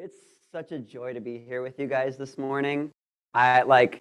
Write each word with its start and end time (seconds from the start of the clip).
It's 0.00 0.14
such 0.52 0.70
a 0.70 0.78
joy 0.78 1.12
to 1.14 1.20
be 1.20 1.38
here 1.38 1.60
with 1.60 1.80
you 1.80 1.88
guys 1.88 2.16
this 2.16 2.38
morning. 2.38 2.92
I 3.34 3.62
like 3.62 4.00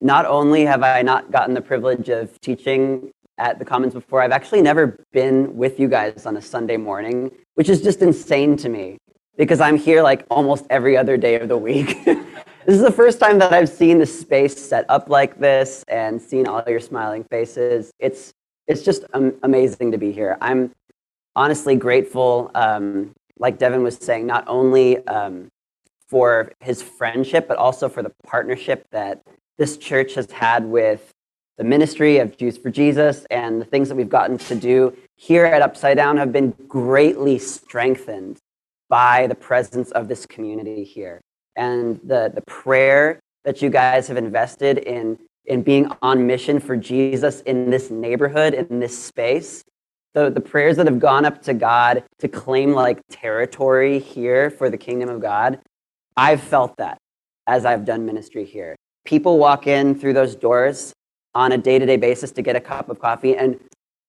not 0.00 0.24
only 0.24 0.64
have 0.64 0.84
I 0.84 1.02
not 1.02 1.32
gotten 1.32 1.52
the 1.52 1.60
privilege 1.60 2.08
of 2.10 2.40
teaching 2.40 3.10
at 3.36 3.58
the 3.58 3.64
Commons 3.64 3.92
before, 3.92 4.22
I've 4.22 4.30
actually 4.30 4.62
never 4.62 5.04
been 5.12 5.56
with 5.56 5.80
you 5.80 5.88
guys 5.88 6.26
on 6.26 6.36
a 6.36 6.40
Sunday 6.40 6.76
morning, 6.76 7.32
which 7.54 7.68
is 7.68 7.82
just 7.82 8.02
insane 8.02 8.56
to 8.58 8.68
me 8.68 8.98
because 9.36 9.60
I'm 9.60 9.76
here 9.76 10.00
like 10.00 10.24
almost 10.30 10.64
every 10.70 10.96
other 10.96 11.16
day 11.16 11.40
of 11.40 11.48
the 11.48 11.58
week. 11.58 12.04
this 12.04 12.76
is 12.76 12.82
the 12.82 12.92
first 12.92 13.18
time 13.18 13.40
that 13.40 13.52
I've 13.52 13.68
seen 13.68 13.98
the 13.98 14.06
space 14.06 14.56
set 14.56 14.86
up 14.88 15.08
like 15.08 15.40
this 15.40 15.82
and 15.88 16.22
seen 16.22 16.46
all 16.46 16.62
your 16.68 16.78
smiling 16.78 17.24
faces. 17.24 17.90
It's 17.98 18.32
it's 18.68 18.82
just 18.82 19.04
amazing 19.42 19.90
to 19.90 19.98
be 19.98 20.12
here. 20.12 20.38
I'm 20.40 20.70
honestly 21.34 21.74
grateful, 21.74 22.52
um, 22.54 23.12
like 23.38 23.58
Devin 23.58 23.82
was 23.82 23.96
saying, 23.96 24.26
not 24.26 24.44
only 24.46 25.06
um, 25.06 25.48
for 26.08 26.52
his 26.60 26.82
friendship, 26.82 27.48
but 27.48 27.56
also 27.56 27.88
for 27.88 28.02
the 28.02 28.12
partnership 28.24 28.86
that 28.90 29.22
this 29.58 29.76
church 29.76 30.14
has 30.14 30.30
had 30.30 30.64
with 30.64 31.12
the 31.58 31.64
ministry 31.64 32.18
of 32.18 32.36
Jews 32.36 32.58
for 32.58 32.70
Jesus 32.70 33.26
and 33.30 33.60
the 33.60 33.64
things 33.64 33.88
that 33.88 33.94
we've 33.94 34.08
gotten 34.08 34.36
to 34.38 34.54
do 34.54 34.94
here 35.16 35.46
at 35.46 35.62
Upside 35.62 35.96
Down 35.96 36.18
have 36.18 36.32
been 36.32 36.50
greatly 36.68 37.38
strengthened 37.38 38.38
by 38.88 39.26
the 39.26 39.34
presence 39.34 39.90
of 39.92 40.08
this 40.08 40.26
community 40.26 40.84
here. 40.84 41.20
And 41.56 41.98
the, 42.04 42.30
the 42.34 42.42
prayer 42.42 43.20
that 43.44 43.62
you 43.62 43.70
guys 43.70 44.06
have 44.08 44.18
invested 44.18 44.78
in, 44.78 45.18
in 45.46 45.62
being 45.62 45.90
on 46.02 46.26
mission 46.26 46.60
for 46.60 46.76
Jesus 46.76 47.40
in 47.42 47.70
this 47.70 47.90
neighborhood, 47.90 48.52
in 48.52 48.78
this 48.78 48.96
space, 48.96 49.64
the, 50.16 50.30
the 50.30 50.40
prayers 50.40 50.78
that 50.78 50.86
have 50.86 50.98
gone 50.98 51.26
up 51.26 51.42
to 51.42 51.52
God 51.52 52.02
to 52.20 52.26
claim 52.26 52.72
like 52.72 53.02
territory 53.10 53.98
here 53.98 54.50
for 54.50 54.70
the 54.70 54.78
kingdom 54.78 55.10
of 55.10 55.20
God, 55.20 55.60
I've 56.16 56.40
felt 56.40 56.78
that 56.78 56.96
as 57.46 57.66
I've 57.66 57.84
done 57.84 58.06
ministry 58.06 58.46
here. 58.46 58.74
People 59.04 59.38
walk 59.38 59.66
in 59.66 59.94
through 59.94 60.14
those 60.14 60.34
doors 60.34 60.94
on 61.34 61.52
a 61.52 61.58
day 61.58 61.78
to 61.78 61.84
day 61.84 61.98
basis 61.98 62.32
to 62.32 62.40
get 62.40 62.56
a 62.56 62.60
cup 62.60 62.88
of 62.88 62.98
coffee, 62.98 63.36
and 63.36 63.60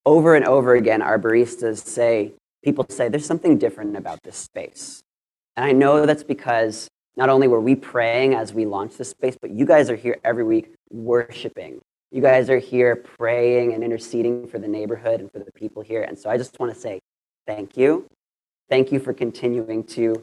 over 0.05 0.36
and 0.36 0.45
over 0.45 0.75
again, 0.75 1.02
our 1.02 1.19
baristas 1.19 1.86
say, 1.86 2.31
people 2.64 2.86
say, 2.88 3.09
there's 3.09 3.25
something 3.25 3.58
different 3.58 3.97
about 3.97 4.23
this 4.23 4.38
space. 4.38 5.02
And 5.58 5.66
I 5.66 5.73
know 5.73 6.05
that's 6.05 6.23
because 6.23 6.88
not 7.17 7.27
only 7.27 7.49
were 7.49 7.59
we 7.59 7.75
praying 7.75 8.33
as 8.33 8.53
we 8.53 8.66
launched 8.66 8.97
this 8.97 9.09
space, 9.09 9.36
but 9.42 9.52
you 9.52 9.66
guys 9.66 9.89
are 9.89 9.97
here 9.97 10.17
every 10.23 10.45
week 10.45 10.71
worshiping. 10.89 11.81
You 12.11 12.22
guys 12.22 12.50
are 12.50 12.59
here 12.59 12.95
praying 12.95 13.73
and 13.73 13.83
interceding 13.83 14.47
for 14.47 14.59
the 14.59 14.67
neighborhood 14.67 15.19
and 15.19 15.31
for 15.31 15.39
the 15.39 15.52
people 15.52 15.81
here. 15.81 16.03
And 16.03 16.17
so 16.17 16.30
I 16.30 16.38
just 16.38 16.58
want 16.59 16.73
to 16.73 16.80
say 16.80 17.02
thank 17.45 17.75
you. 17.75 18.08
Thank 18.69 18.91
you 18.91 18.99
for 18.99 19.14
continuing 19.14 19.83
to 19.86 20.16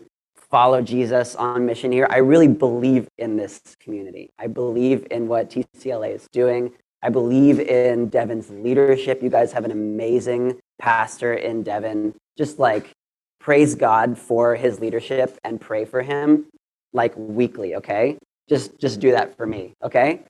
follow 0.50 0.80
Jesus 0.80 1.34
on 1.34 1.66
mission 1.66 1.92
here. 1.92 2.06
I 2.10 2.18
really 2.18 2.48
believe 2.48 3.08
in 3.18 3.36
this 3.36 3.60
community. 3.80 4.30
I 4.38 4.46
believe 4.46 5.06
in 5.10 5.28
what 5.28 5.50
TCLA 5.50 6.14
is 6.14 6.26
doing. 6.32 6.72
I 7.02 7.10
believe 7.10 7.60
in 7.60 8.08
Devin's 8.08 8.48
leadership. 8.48 9.22
You 9.22 9.28
guys 9.28 9.52
have 9.52 9.66
an 9.66 9.70
amazing 9.70 10.58
pastor 10.78 11.34
in 11.34 11.62
Devin. 11.62 12.14
Just 12.38 12.58
like 12.58 12.92
praise 13.40 13.74
God 13.74 14.16
for 14.18 14.56
his 14.56 14.80
leadership 14.80 15.36
and 15.44 15.60
pray 15.60 15.84
for 15.84 16.00
him 16.00 16.46
like 16.94 17.12
weekly, 17.16 17.74
okay? 17.74 18.16
Just 18.48 18.78
just 18.78 19.00
do 19.00 19.10
that 19.10 19.36
for 19.36 19.46
me, 19.46 19.74
okay? 19.82 20.22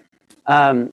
Um, 0.47 0.93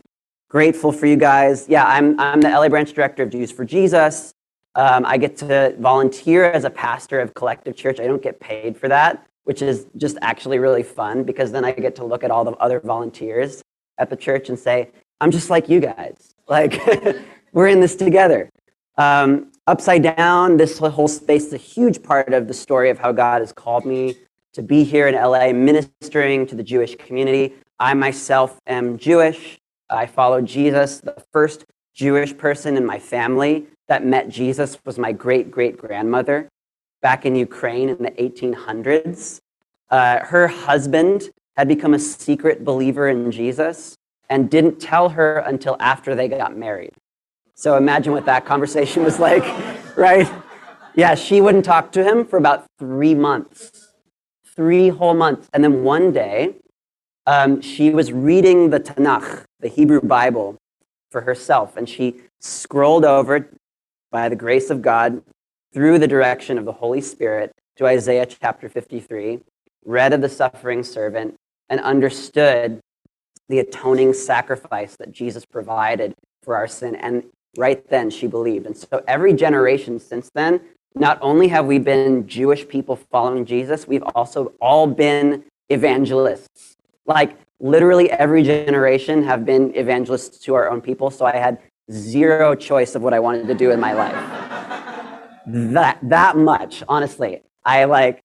grateful 0.51 0.91
for 0.91 1.05
you 1.05 1.15
guys. 1.15 1.65
Yeah, 1.69 1.85
I'm 1.85 2.19
I'm 2.19 2.41
the 2.41 2.49
LA 2.49 2.67
branch 2.67 2.91
director 2.91 3.23
of 3.23 3.29
Jews 3.29 3.53
for 3.53 3.63
Jesus. 3.63 4.33
Um, 4.75 5.05
I 5.05 5.17
get 5.17 5.37
to 5.37 5.73
volunteer 5.79 6.43
as 6.43 6.65
a 6.65 6.69
pastor 6.69 7.21
of 7.21 7.33
Collective 7.33 7.73
Church. 7.73 8.01
I 8.01 8.05
don't 8.05 8.21
get 8.21 8.41
paid 8.41 8.77
for 8.77 8.89
that, 8.89 9.25
which 9.45 9.61
is 9.61 9.85
just 9.95 10.17
actually 10.21 10.59
really 10.59 10.83
fun 10.83 11.23
because 11.23 11.53
then 11.53 11.63
I 11.63 11.71
get 11.71 11.95
to 11.95 12.03
look 12.03 12.25
at 12.25 12.31
all 12.31 12.43
the 12.43 12.51
other 12.51 12.81
volunteers 12.81 13.63
at 13.97 14.09
the 14.09 14.17
church 14.17 14.49
and 14.49 14.59
say, 14.59 14.89
I'm 15.21 15.31
just 15.31 15.49
like 15.49 15.69
you 15.69 15.79
guys. 15.79 16.35
Like, 16.49 16.81
we're 17.53 17.67
in 17.67 17.79
this 17.79 17.95
together. 17.95 18.49
Um, 18.97 19.51
upside 19.67 20.03
down, 20.03 20.57
this 20.57 20.79
whole 20.79 21.07
space 21.07 21.45
is 21.45 21.53
a 21.53 21.57
huge 21.57 22.03
part 22.03 22.33
of 22.33 22.49
the 22.49 22.53
story 22.53 22.89
of 22.89 22.99
how 22.99 23.13
God 23.13 23.39
has 23.39 23.53
called 23.53 23.85
me 23.85 24.15
to 24.51 24.61
be 24.61 24.83
here 24.83 25.07
in 25.07 25.15
LA 25.15 25.53
ministering 25.53 26.45
to 26.47 26.55
the 26.55 26.63
Jewish 26.63 26.95
community. 26.97 27.53
I 27.79 27.93
myself 27.93 28.59
am 28.67 28.97
Jewish. 28.97 29.60
I 29.91 30.05
followed 30.05 30.45
Jesus. 30.45 30.99
The 30.99 31.21
first 31.31 31.65
Jewish 31.93 32.35
person 32.37 32.77
in 32.77 32.85
my 32.85 32.99
family 32.99 33.67
that 33.87 34.05
met 34.05 34.29
Jesus 34.29 34.77
was 34.85 34.97
my 34.97 35.11
great 35.11 35.51
great 35.51 35.77
grandmother 35.77 36.49
back 37.01 37.25
in 37.25 37.35
Ukraine 37.35 37.89
in 37.89 37.97
the 37.97 38.11
1800s. 38.11 39.39
Uh, 39.89 40.19
her 40.19 40.47
husband 40.47 41.29
had 41.57 41.67
become 41.67 41.93
a 41.93 41.99
secret 41.99 42.63
believer 42.63 43.09
in 43.09 43.31
Jesus 43.31 43.97
and 44.29 44.49
didn't 44.49 44.79
tell 44.79 45.09
her 45.09 45.39
until 45.39 45.75
after 45.79 46.15
they 46.15 46.27
got 46.29 46.55
married. 46.55 46.93
So 47.55 47.75
imagine 47.75 48.13
what 48.13 48.25
that 48.25 48.45
conversation 48.45 49.03
was 49.03 49.19
like, 49.27 49.43
right? 49.97 50.31
Yeah, 50.95 51.15
she 51.15 51.41
wouldn't 51.41 51.65
talk 51.65 51.91
to 51.93 52.03
him 52.03 52.25
for 52.25 52.37
about 52.37 52.65
three 52.79 53.15
months, 53.15 53.89
three 54.55 54.89
whole 54.89 55.13
months. 55.13 55.49
And 55.53 55.63
then 55.63 55.83
one 55.83 56.11
day, 56.11 56.55
um, 57.25 57.61
she 57.61 57.91
was 57.91 58.11
reading 58.11 58.69
the 58.69 58.79
Tanakh, 58.79 59.43
the 59.59 59.67
Hebrew 59.67 60.01
Bible, 60.01 60.57
for 61.11 61.21
herself, 61.21 61.77
and 61.77 61.87
she 61.87 62.15
scrolled 62.39 63.05
over 63.05 63.49
by 64.11 64.29
the 64.29 64.35
grace 64.35 64.69
of 64.69 64.81
God 64.81 65.21
through 65.73 65.99
the 65.99 66.07
direction 66.07 66.57
of 66.57 66.65
the 66.65 66.71
Holy 66.71 67.01
Spirit 67.01 67.51
to 67.77 67.85
Isaiah 67.85 68.25
chapter 68.25 68.67
53, 68.67 69.39
read 69.85 70.13
of 70.13 70.21
the 70.21 70.29
suffering 70.29 70.83
servant, 70.83 71.35
and 71.69 71.79
understood 71.81 72.79
the 73.49 73.59
atoning 73.59 74.13
sacrifice 74.13 74.95
that 74.97 75.11
Jesus 75.11 75.45
provided 75.45 76.13
for 76.43 76.55
our 76.55 76.67
sin. 76.67 76.95
And 76.95 77.23
right 77.57 77.87
then 77.89 78.09
she 78.09 78.27
believed. 78.27 78.65
And 78.65 78.75
so 78.75 79.03
every 79.07 79.33
generation 79.33 79.99
since 79.99 80.29
then, 80.33 80.61
not 80.95 81.17
only 81.21 81.47
have 81.49 81.65
we 81.65 81.79
been 81.79 82.27
Jewish 82.27 82.67
people 82.67 82.95
following 82.95 83.45
Jesus, 83.45 83.87
we've 83.87 84.03
also 84.15 84.53
all 84.59 84.87
been 84.87 85.43
evangelists. 85.69 86.70
Like 87.05 87.37
literally 87.59 88.09
every 88.11 88.43
generation 88.43 89.23
have 89.23 89.45
been 89.45 89.75
evangelists 89.75 90.37
to 90.39 90.55
our 90.55 90.69
own 90.69 90.81
people. 90.81 91.09
So 91.11 91.25
I 91.25 91.35
had 91.35 91.59
zero 91.91 92.55
choice 92.55 92.95
of 92.95 93.01
what 93.01 93.13
I 93.13 93.19
wanted 93.19 93.47
to 93.47 93.55
do 93.55 93.71
in 93.71 93.79
my 93.79 93.93
life. 93.93 94.15
that 95.45 95.99
that 96.03 96.37
much, 96.37 96.83
honestly. 96.87 97.41
I 97.65 97.85
like 97.85 98.23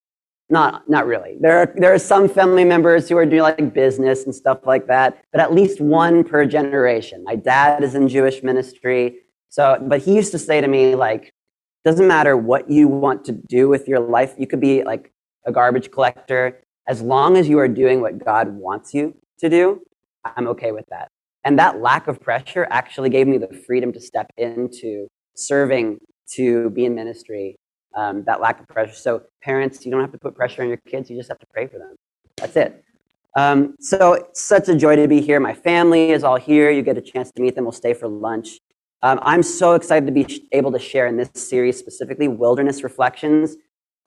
not 0.48 0.88
not 0.88 1.06
really. 1.06 1.36
There 1.40 1.58
are 1.58 1.74
there 1.76 1.92
are 1.92 1.98
some 1.98 2.28
family 2.28 2.64
members 2.64 3.08
who 3.08 3.16
are 3.16 3.26
doing 3.26 3.42
like 3.42 3.74
business 3.74 4.24
and 4.24 4.34
stuff 4.34 4.66
like 4.66 4.86
that, 4.86 5.22
but 5.32 5.40
at 5.40 5.52
least 5.52 5.80
one 5.80 6.24
per 6.24 6.46
generation. 6.46 7.24
My 7.24 7.36
dad 7.36 7.82
is 7.82 7.94
in 7.94 8.08
Jewish 8.08 8.42
ministry. 8.42 9.16
So, 9.48 9.78
but 9.80 10.02
he 10.02 10.14
used 10.14 10.32
to 10.32 10.38
say 10.38 10.60
to 10.60 10.68
me 10.68 10.94
like 10.94 11.32
doesn't 11.84 12.08
matter 12.08 12.36
what 12.36 12.68
you 12.68 12.88
want 12.88 13.24
to 13.24 13.32
do 13.32 13.68
with 13.68 13.86
your 13.86 14.00
life. 14.00 14.34
You 14.36 14.46
could 14.48 14.60
be 14.60 14.82
like 14.82 15.12
a 15.44 15.52
garbage 15.52 15.92
collector 15.92 16.60
as 16.86 17.02
long 17.02 17.36
as 17.36 17.48
you 17.48 17.58
are 17.58 17.68
doing 17.68 18.00
what 18.00 18.24
God 18.24 18.48
wants 18.48 18.94
you 18.94 19.16
to 19.38 19.48
do. 19.48 19.82
I'm 20.24 20.48
okay 20.48 20.72
with 20.72 20.86
that. 20.90 21.08
And 21.44 21.58
that 21.58 21.80
lack 21.80 22.08
of 22.08 22.20
pressure 22.20 22.66
actually 22.70 23.10
gave 23.10 23.26
me 23.26 23.38
the 23.38 23.48
freedom 23.66 23.92
to 23.92 24.00
step 24.00 24.30
into 24.36 25.06
serving, 25.36 25.98
to 26.32 26.70
be 26.70 26.84
in 26.84 26.94
ministry, 26.94 27.56
um, 27.94 28.24
that 28.24 28.40
lack 28.40 28.60
of 28.60 28.68
pressure. 28.68 28.94
So, 28.94 29.22
parents, 29.42 29.84
you 29.84 29.92
don't 29.92 30.00
have 30.00 30.12
to 30.12 30.18
put 30.18 30.34
pressure 30.34 30.62
on 30.62 30.68
your 30.68 30.80
kids, 30.88 31.08
you 31.08 31.16
just 31.16 31.28
have 31.28 31.38
to 31.38 31.46
pray 31.52 31.66
for 31.66 31.78
them. 31.78 31.94
That's 32.36 32.56
it. 32.56 32.82
Um, 33.36 33.76
so, 33.78 34.14
it's 34.14 34.42
such 34.42 34.68
a 34.68 34.74
joy 34.74 34.96
to 34.96 35.06
be 35.06 35.20
here. 35.20 35.38
My 35.38 35.54
family 35.54 36.10
is 36.10 36.24
all 36.24 36.36
here. 36.36 36.70
You 36.70 36.82
get 36.82 36.98
a 36.98 37.02
chance 37.02 37.30
to 37.32 37.42
meet 37.42 37.54
them. 37.54 37.64
We'll 37.64 37.72
stay 37.72 37.94
for 37.94 38.08
lunch. 38.08 38.58
Um, 39.02 39.20
I'm 39.22 39.42
so 39.42 39.74
excited 39.74 40.06
to 40.06 40.12
be 40.12 40.48
able 40.52 40.72
to 40.72 40.78
share 40.78 41.06
in 41.06 41.16
this 41.16 41.30
series, 41.34 41.78
specifically 41.78 42.28
Wilderness 42.28 42.82
Reflections. 42.82 43.56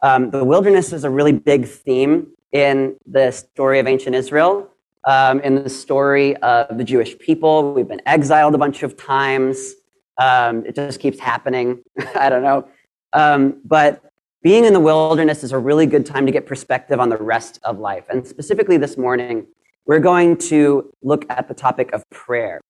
Um, 0.01 0.29
the 0.29 0.43
wilderness 0.43 0.91
is 0.91 1.03
a 1.03 1.09
really 1.09 1.31
big 1.31 1.67
theme 1.67 2.33
in 2.51 2.95
the 3.05 3.31
story 3.31 3.79
of 3.79 3.87
ancient 3.87 4.15
Israel 4.15 4.69
um, 5.05 5.39
in 5.41 5.55
the 5.55 5.69
story 5.69 6.35
of 6.37 6.77
the 6.77 6.83
Jewish 6.83 7.17
people. 7.19 7.73
We've 7.73 7.87
been 7.87 8.01
exiled 8.05 8.55
a 8.55 8.57
bunch 8.57 8.83
of 8.83 8.97
times. 8.97 9.73
Um, 10.19 10.65
it 10.65 10.75
just 10.75 10.99
keeps 10.99 11.19
happening. 11.19 11.83
I 12.15 12.29
don't 12.29 12.43
know. 12.43 12.67
Um, 13.13 13.61
but 13.65 14.03
being 14.43 14.65
in 14.65 14.73
the 14.73 14.79
wilderness 14.79 15.43
is 15.43 15.51
a 15.51 15.57
really 15.57 15.85
good 15.85 16.05
time 16.05 16.25
to 16.25 16.31
get 16.31 16.45
perspective 16.45 16.99
on 16.99 17.09
the 17.09 17.17
rest 17.17 17.59
of 17.63 17.79
life. 17.79 18.05
And 18.09 18.25
specifically 18.25 18.77
this 18.77 18.97
morning, 18.97 19.47
we're 19.85 19.99
going 19.99 20.37
to 20.37 20.93
look 21.01 21.25
at 21.29 21.47
the 21.47 21.53
topic 21.53 21.91
of 21.93 22.07
prayer. 22.09 22.61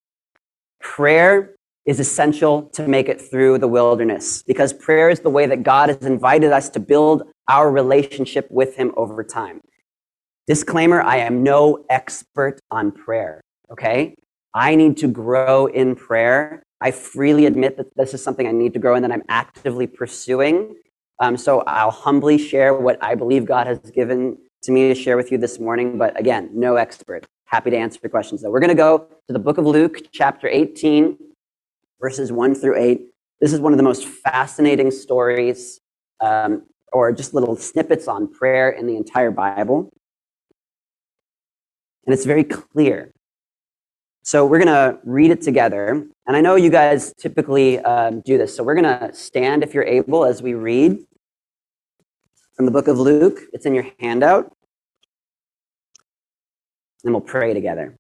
Prayer 0.80 1.56
is 1.86 2.00
essential 2.00 2.64
to 2.74 2.88
make 2.88 3.10
it 3.10 3.20
through 3.20 3.58
the 3.58 3.68
wilderness 3.68 4.44
because 4.44 4.72
prayer 4.74 5.10
is 5.10 5.20
the 5.20 5.30
way 5.30 5.46
that 5.46 5.64
God 5.64 5.90
has 5.90 6.06
invited 6.06 6.52
us 6.52 6.70
to 6.70 6.80
build 6.80 7.24
our 7.48 7.72
relationship 7.72 8.48
with 8.50 8.76
Him 8.76 8.94
over 8.96 9.24
time. 9.24 9.60
Disclaimer 10.50 11.00
I 11.00 11.18
am 11.18 11.44
no 11.44 11.86
expert 11.92 12.60
on 12.72 12.92
prayer, 12.92 13.40
okay? 13.72 14.16
I 14.56 14.74
need 14.74 14.98
to 14.98 15.08
grow 15.08 15.68
in 15.68 15.96
prayer. 15.96 16.64
I 16.82 16.90
freely 16.90 17.46
admit 17.46 17.78
that 17.78 17.96
this 17.96 18.16
is 18.16 18.24
something 18.24 18.48
I 18.48 18.52
need 18.52 18.74
to 18.74 18.80
grow 18.80 18.96
in 18.96 19.04
that 19.04 19.12
I'm 19.12 19.22
actively 19.30 19.86
pursuing. 19.86 20.74
Um, 21.20 21.38
so 21.38 21.60
I'll 21.68 21.92
humbly 21.92 22.40
share 22.40 22.74
what 22.74 22.98
I 23.00 23.14
believe 23.14 23.46
God 23.46 23.68
has 23.68 23.78
given 23.92 24.40
to 24.64 24.72
me 24.72 24.88
to 24.88 24.96
share 24.96 25.18
with 25.18 25.32
you 25.32 25.38
this 25.38 25.60
morning, 25.60 26.00
but 26.00 26.20
again, 26.20 26.50
no 26.52 26.78
expert. 26.78 27.28
Happy 27.46 27.70
to 27.70 27.78
answer 27.78 28.00
your 28.02 28.10
questions 28.10 28.42
though. 28.42 28.50
We're 28.50 28.60
going 28.60 28.70
to 28.70 28.74
go 28.76 29.06
to 29.28 29.34
the 29.34 29.38
book 29.38 29.60
of 29.60 29.68
Luke, 29.68 30.00
chapter 30.12 30.48
18, 30.48 31.16
verses 32.02 32.32
1 32.32 32.56
through 32.56 32.76
8. 32.76 33.02
This 33.40 33.54
is 33.54 33.60
one 33.60 33.72
of 33.72 33.78
the 33.78 33.84
most 33.84 34.08
fascinating 34.08 34.90
stories 34.90 35.80
um, 36.22 36.64
or 36.92 37.12
just 37.12 37.36
little 37.36 37.56
snippets 37.56 38.08
on 38.08 38.28
prayer 38.28 38.72
in 38.72 38.88
the 38.88 38.96
entire 38.96 39.30
Bible. 39.30 39.92
And 42.10 42.16
it's 42.16 42.26
very 42.26 42.44
clear. 42.44 43.14
So 44.24 44.44
we're 44.44 44.58
going 44.58 44.66
to 44.66 44.98
read 45.04 45.30
it 45.30 45.44
together. 45.44 45.90
And 46.26 46.36
I 46.36 46.42
know 46.42 46.56
you 46.56 46.72
guys 46.72 47.14
typically 47.20 47.78
um, 47.82 48.22
do 48.22 48.36
this. 48.36 48.58
So 48.58 48.64
we're 48.64 48.74
going 48.74 49.00
to 49.00 49.14
stand 49.14 49.62
if 49.62 49.76
you're 49.76 49.84
able 49.84 50.26
as 50.26 50.42
we 50.42 50.56
read 50.56 51.06
from 52.56 52.66
the 52.66 52.72
book 52.72 52.88
of 52.88 52.98
Luke. 52.98 53.42
It's 53.54 53.68
in 53.68 53.76
your 53.76 53.86
handout. 54.00 54.52
And 57.04 57.14
we'll 57.14 57.22
pray 57.22 57.54
together. 57.54 57.96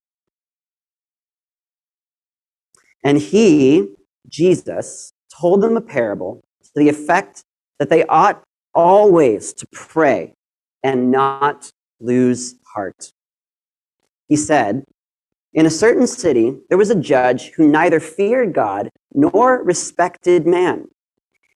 And 3.03 3.19
he, 3.19 3.89
Jesus, 4.27 5.13
told 5.39 5.61
them 5.61 5.77
a 5.77 5.81
parable 5.81 6.41
to 6.63 6.71
the 6.73 6.89
effect 6.89 7.43
that 7.77 7.91
they 7.91 8.05
ought 8.05 8.41
always 8.73 9.53
to 9.53 9.67
pray 9.71 10.33
and 10.81 11.11
not 11.11 11.69
lose 11.99 12.55
heart. 12.73 13.11
He 14.29 14.37
said, 14.37 14.85
In 15.53 15.65
a 15.65 15.71
certain 15.71 16.07
city, 16.07 16.59
there 16.69 16.77
was 16.77 16.91
a 16.91 16.95
judge 16.95 17.49
who 17.57 17.67
neither 17.67 17.99
feared 17.99 18.53
God 18.53 18.89
nor 19.13 19.61
respected 19.61 20.47
man. 20.47 20.87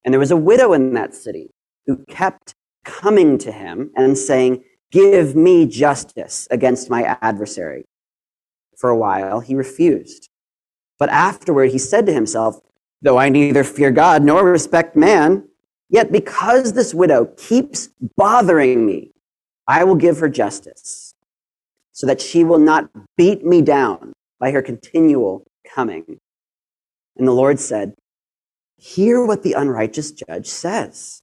And 0.04 0.12
there 0.12 0.20
was 0.20 0.32
a 0.32 0.36
widow 0.36 0.74
in 0.74 0.92
that 0.94 1.14
city 1.14 1.50
who 1.86 2.04
kept 2.06 2.54
coming 2.84 3.38
to 3.38 3.52
him 3.52 3.90
and 3.96 4.18
saying, 4.18 4.64
Give 4.90 5.34
me 5.34 5.66
justice 5.66 6.46
against 6.50 6.90
my 6.90 7.16
adversary. 7.22 7.84
For 8.76 8.90
a 8.90 8.96
while, 8.96 9.40
he 9.40 9.54
refused. 9.54 10.28
But 10.98 11.08
afterward, 11.08 11.70
he 11.70 11.78
said 11.78 12.06
to 12.06 12.12
himself, 12.12 12.60
Though 13.02 13.18
I 13.18 13.28
neither 13.28 13.64
fear 13.64 13.90
God 13.90 14.22
nor 14.22 14.44
respect 14.44 14.96
man, 14.96 15.48
yet 15.88 16.10
because 16.10 16.72
this 16.72 16.94
widow 16.94 17.26
keeps 17.36 17.88
bothering 18.16 18.84
me, 18.86 19.12
I 19.66 19.84
will 19.84 19.94
give 19.94 20.18
her 20.18 20.28
justice, 20.28 21.13
so 21.94 22.06
that 22.08 22.20
she 22.20 22.44
will 22.44 22.58
not 22.58 22.90
beat 23.16 23.44
me 23.44 23.62
down 23.62 24.12
by 24.38 24.50
her 24.50 24.60
continual 24.60 25.46
coming. 25.74 26.18
And 27.16 27.26
the 27.26 27.32
Lord 27.32 27.58
said, 27.58 27.94
Hear 28.76 29.24
what 29.24 29.42
the 29.44 29.54
unrighteous 29.54 30.10
judge 30.10 30.48
says. 30.48 31.22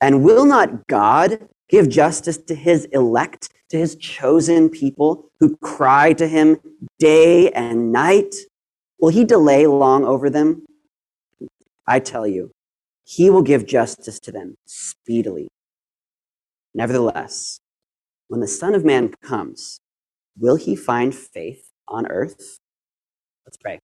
And 0.00 0.24
will 0.24 0.46
not 0.46 0.88
God 0.88 1.46
give 1.68 1.88
justice 1.88 2.38
to 2.38 2.54
his 2.54 2.86
elect, 2.86 3.50
to 3.68 3.76
his 3.76 3.94
chosen 3.94 4.70
people 4.70 5.30
who 5.38 5.56
cry 5.58 6.14
to 6.14 6.26
him 6.26 6.58
day 6.98 7.50
and 7.50 7.92
night? 7.92 8.34
Will 8.98 9.10
he 9.10 9.24
delay 9.24 9.66
long 9.66 10.04
over 10.04 10.30
them? 10.30 10.64
I 11.86 12.00
tell 12.00 12.26
you, 12.26 12.50
he 13.04 13.28
will 13.28 13.42
give 13.42 13.66
justice 13.66 14.18
to 14.20 14.32
them 14.32 14.56
speedily. 14.64 15.48
Nevertheless, 16.74 17.60
when 18.28 18.40
the 18.40 18.48
Son 18.48 18.74
of 18.74 18.84
Man 18.84 19.12
comes, 19.22 19.81
will 20.38 20.56
he 20.56 20.76
find 20.76 21.14
faith 21.14 21.70
on 21.88 22.06
earth? 22.06 22.58
Let's 23.46 23.56
pray. 23.56 23.80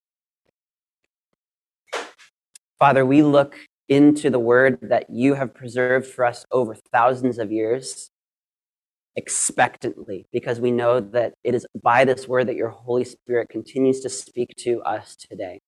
Father, 2.78 3.04
we 3.04 3.22
look 3.22 3.56
into 3.88 4.30
the 4.30 4.38
word 4.38 4.78
that 4.82 5.10
you 5.10 5.34
have 5.34 5.54
preserved 5.54 6.06
for 6.06 6.24
us 6.24 6.44
over 6.52 6.76
thousands 6.92 7.38
of 7.38 7.50
years 7.50 8.10
expectantly 9.16 10.26
because 10.32 10.60
we 10.60 10.70
know 10.70 11.00
that 11.00 11.34
it 11.42 11.54
is 11.54 11.66
by 11.82 12.04
this 12.04 12.28
word 12.28 12.46
that 12.46 12.54
your 12.54 12.68
Holy 12.68 13.04
Spirit 13.04 13.48
continues 13.48 14.00
to 14.00 14.08
speak 14.08 14.54
to 14.58 14.80
us 14.82 15.16
today. 15.16 15.60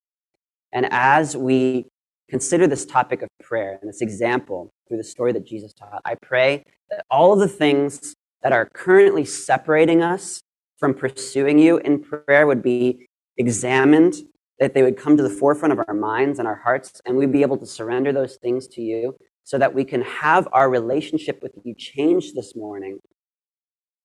And 0.73 0.87
as 0.93 1.37
we 1.37 1.87
consider 2.29 2.69
this 2.69 2.87
topic 2.87 3.23
of 3.23 3.29
prayer 3.43 3.79
and 3.81 3.89
this 3.89 4.03
example 4.03 4.71
through 4.87 4.99
the 4.99 5.05
story 5.05 5.33
that 5.33 5.45
Jesus 5.45 5.73
taught, 5.73 6.01
I 6.05 6.15
pray 6.23 6.63
that 6.91 7.05
all 7.11 7.33
of 7.33 7.41
the 7.41 7.49
things 7.49 8.15
that 8.43 8.53
are 8.53 8.69
currently 8.73 9.25
separating 9.25 10.01
us 10.01 10.41
from 10.81 10.95
pursuing 10.95 11.59
you 11.59 11.77
in 11.79 12.03
prayer 12.03 12.47
would 12.47 12.63
be 12.63 13.07
examined 13.37 14.15
that 14.59 14.75
they 14.75 14.83
would 14.83 14.97
come 14.97 15.17
to 15.17 15.23
the 15.23 15.31
forefront 15.31 15.73
of 15.73 15.81
our 15.87 15.95
minds 15.95 16.39
and 16.39 16.49
our 16.49 16.57
hearts, 16.57 17.01
and 17.05 17.17
we'd 17.17 17.33
be 17.33 17.43
able 17.43 17.59
to 17.59 17.67
surrender 17.67 18.13
those 18.13 18.37
things 18.37 18.67
to 18.67 18.83
you 18.83 19.15
so 19.45 19.59
that 19.59 19.75
we 19.75 19.85
can 19.85 20.03
have 20.03 20.49
our 20.53 20.69
relationship 20.69 21.43
with 21.43 21.53
you 21.65 21.75
change 21.75 22.33
this 22.33 22.57
morning 22.57 22.99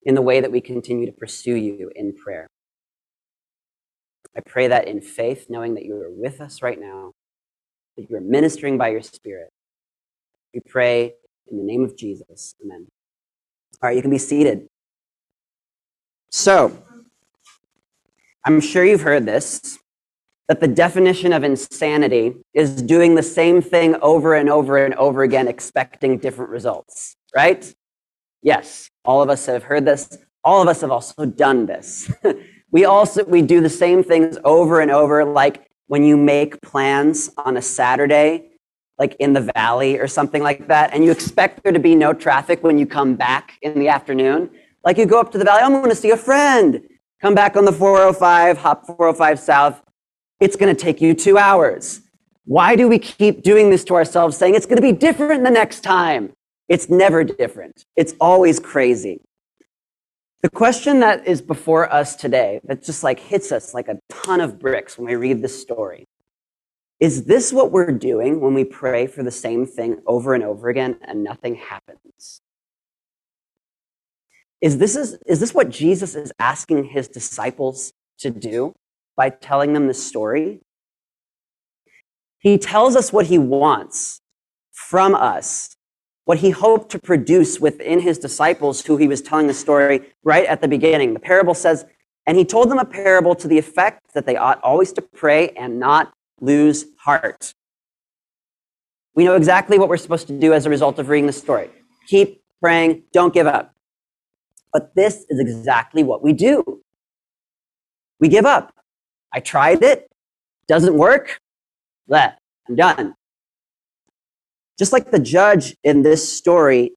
in 0.04 0.16
the 0.16 0.22
way 0.22 0.40
that 0.40 0.52
we 0.52 0.62
continue 0.62 1.06
to 1.06 1.12
pursue 1.12 1.56
you 1.56 1.92
in 1.96 2.14
prayer. 2.14 2.48
I 4.38 4.42
pray 4.42 4.68
that 4.68 4.88
in 4.88 5.02
faith, 5.02 5.48
knowing 5.50 5.76
that 5.76 5.86
you 5.86 5.96
are 5.96 6.12
with 6.12 6.42
us 6.42 6.62
right 6.62 6.80
now, 6.80 7.12
that 7.98 8.10
you 8.10 8.16
are 8.18 8.22
ministering 8.22 8.78
by 8.78 8.90
your 8.90 9.02
Spirit. 9.02 9.50
We 10.54 10.62
pray 10.68 11.14
in 11.50 11.58
the 11.58 11.64
name 11.64 11.84
of 11.84 11.98
Jesus. 11.98 12.56
Amen. 12.64 12.88
All 13.82 13.90
right, 13.90 13.96
you 13.96 14.02
can 14.02 14.12
be 14.12 14.18
seated. 14.18 14.68
So, 16.38 16.78
I'm 18.44 18.60
sure 18.60 18.84
you've 18.84 19.04
heard 19.04 19.26
this, 19.26 19.80
that 20.50 20.60
the 20.60 20.68
definition 20.68 21.32
of 21.32 21.46
insanity 21.46 22.36
is 22.54 22.82
doing 22.82 23.16
the 23.16 23.24
same 23.24 23.62
thing 23.62 23.96
over 24.02 24.36
and 24.36 24.50
over 24.50 24.84
and 24.84 24.94
over 24.96 25.24
again, 25.24 25.48
expecting 25.48 26.18
different 26.18 26.52
results, 26.52 27.16
right? 27.34 27.74
Yes, 28.44 28.90
all 29.06 29.22
of 29.22 29.30
us 29.30 29.46
have 29.46 29.64
heard 29.64 29.86
this. 29.86 30.18
All 30.44 30.62
of 30.62 30.68
us 30.68 30.82
have 30.82 30.92
also 30.92 31.26
done 31.26 31.68
this. 31.68 32.12
we 32.70 32.84
also, 32.84 33.24
we 33.24 33.42
do 33.42 33.62
the 33.62 33.70
same 33.70 34.04
things 34.04 34.38
over 34.44 34.82
and 34.82 34.92
over, 34.92 35.24
like 35.24 35.70
when 35.88 36.04
you 36.04 36.18
make 36.18 36.62
plans 36.62 37.30
on 37.38 37.56
a 37.56 37.62
Saturday, 37.62 38.50
like 39.00 39.16
in 39.22 39.32
the 39.32 39.50
valley 39.56 40.00
or 40.00 40.08
something 40.10 40.44
like 40.44 40.68
that, 40.68 40.94
and 40.94 41.06
you 41.06 41.12
expect 41.12 41.64
there 41.64 41.72
to 41.72 41.80
be 41.80 41.96
no 41.96 42.12
traffic 42.12 42.62
when 42.62 42.78
you 42.78 42.86
come 42.86 43.16
back 43.16 43.58
in 43.62 43.80
the 43.80 43.88
afternoon. 43.88 44.50
Like 44.86 45.00
you 45.00 45.08
go 45.08 45.20
up 45.20 45.32
to 45.32 45.40
the 45.40 45.44
valley, 45.44 45.64
I'm 45.64 45.72
going 45.72 45.90
to 45.90 45.96
see 45.96 46.12
a 46.12 46.18
friend. 46.18 46.82
Come 47.20 47.34
back 47.34 47.58
on 47.58 47.66
the 47.66 47.72
405, 47.72 48.60
hop 48.60 48.86
405 48.86 49.40
south, 49.40 49.82
it's 50.40 50.56
going 50.56 50.74
to 50.74 50.80
take 50.80 51.02
you 51.02 51.16
two 51.16 51.40
hours. 51.40 52.02
Why 52.46 52.76
do 52.76 52.88
we 52.88 53.00
keep 53.00 53.42
doing 53.42 53.72
this 53.72 53.84
to 53.86 53.96
ourselves, 53.96 54.38
saying 54.38 54.54
it's 54.54 54.68
going 54.68 54.76
to 54.76 54.82
be 54.82 54.92
different 54.92 55.44
the 55.44 55.50
next 55.50 55.80
time? 55.82 56.34
It's 56.70 56.88
never 56.88 57.24
different. 57.24 57.86
It's 57.96 58.14
always 58.22 58.60
crazy. 58.60 59.22
The 60.44 60.50
question 60.52 61.00
that 61.00 61.26
is 61.26 61.42
before 61.42 61.92
us 61.92 62.16
today, 62.16 62.62
that 62.66 62.84
just 62.84 63.04
like 63.04 63.20
hits 63.20 63.52
us 63.52 63.74
like 63.74 63.88
a 63.88 63.98
ton 64.12 64.40
of 64.40 64.60
bricks 64.60 64.98
when 64.98 65.08
we 65.08 65.16
read 65.16 65.42
this 65.42 65.60
story, 65.60 66.06
is 67.00 67.26
this 67.26 67.52
what 67.52 67.72
we're 67.72 67.92
doing 67.92 68.40
when 68.40 68.54
we 68.54 68.64
pray 68.64 69.08
for 69.08 69.24
the 69.24 69.32
same 69.32 69.66
thing 69.66 70.02
over 70.06 70.36
and 70.36 70.44
over 70.44 70.70
again 70.70 70.98
and 71.02 71.24
nothing 71.24 71.56
happens? 71.56 72.42
Is 74.62 74.78
this, 74.78 74.96
is, 74.96 75.18
is 75.26 75.40
this 75.40 75.54
what 75.54 75.70
Jesus 75.70 76.16
is 76.16 76.32
asking 76.40 76.86
his 76.86 77.08
disciples 77.08 77.94
to 78.20 78.30
do? 78.30 78.74
by 79.16 79.30
telling 79.30 79.74
them 79.74 79.88
the 79.88 79.94
story. 79.94 80.62
He 82.40 82.58
tells 82.58 82.96
us 82.96 83.12
what 83.12 83.28
he 83.28 83.38
wants 83.38 84.22
from 84.74 85.16
us, 85.16 85.76
what 86.26 86.40
he 86.40 86.52
hoped 86.52 86.92
to 86.92 87.00
produce 87.00 87.60
within 87.60 88.00
his 88.00 88.18
disciples 88.18 88.86
who 88.86 88.98
he 88.98 89.08
was 89.08 89.22
telling 89.22 89.48
the 89.48 89.54
story 89.54 90.14
right 90.24 90.46
at 90.46 90.62
the 90.62 90.68
beginning. 90.68 91.14
The 91.14 91.20
parable 91.20 91.54
says, 91.54 91.86
and 92.28 92.38
he 92.38 92.46
told 92.46 92.70
them 92.70 92.80
a 92.80 92.86
parable 92.86 93.36
to 93.36 93.48
the 93.48 93.58
effect 93.58 94.14
that 94.14 94.26
they 94.26 94.36
ought 94.36 94.62
always 94.62 94.92
to 94.94 95.02
pray 95.02 95.50
and 95.50 95.80
not 95.80 96.14
lose 96.42 96.86
heart. 97.00 97.54
We 99.16 99.24
know 99.24 99.36
exactly 99.36 99.80
what 99.80 99.88
we're 99.88 99.98
supposed 99.98 100.28
to 100.28 100.38
do 100.38 100.52
as 100.54 100.66
a 100.66 100.70
result 100.70 101.00
of 101.00 101.10
reading 101.10 101.28
the 101.28 101.34
story. 101.34 101.70
Keep 102.08 102.42
praying, 102.62 103.04
don't 103.14 103.34
give 103.34 103.48
up. 103.48 103.75
But 104.76 104.94
this 104.94 105.26
is 105.30 105.40
exactly 105.40 106.04
what 106.04 106.22
we 106.22 106.34
do. 106.34 106.82
We 108.20 108.28
give 108.28 108.46
up. 108.46 108.74
I 109.32 109.40
tried 109.40 109.82
it, 109.82 110.12
doesn't 110.68 110.98
work, 110.98 111.40
let, 112.10 112.40
I'm 112.68 112.76
done. 112.76 113.16
Just 114.78 114.92
like 114.92 115.12
the 115.12 115.20
judge 115.20 115.78
in 115.86 116.02
this 116.02 116.30
story, 116.30 116.92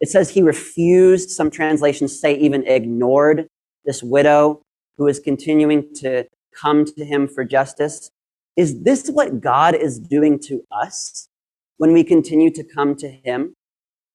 it 0.00 0.08
says 0.08 0.30
he 0.30 0.40
refused, 0.40 1.28
some 1.28 1.50
translations 1.50 2.18
say 2.18 2.34
even 2.36 2.66
ignored 2.66 3.48
this 3.84 4.02
widow 4.02 4.62
who 4.96 5.06
is 5.06 5.20
continuing 5.20 5.94
to 5.96 6.24
come 6.58 6.86
to 6.86 7.04
him 7.04 7.28
for 7.28 7.44
justice. 7.44 8.10
Is 8.56 8.82
this 8.82 9.10
what 9.10 9.42
God 9.42 9.74
is 9.74 9.98
doing 9.98 10.38
to 10.44 10.62
us 10.72 11.28
when 11.76 11.92
we 11.92 12.02
continue 12.02 12.50
to 12.52 12.64
come 12.64 12.96
to 12.96 13.10
him? 13.10 13.52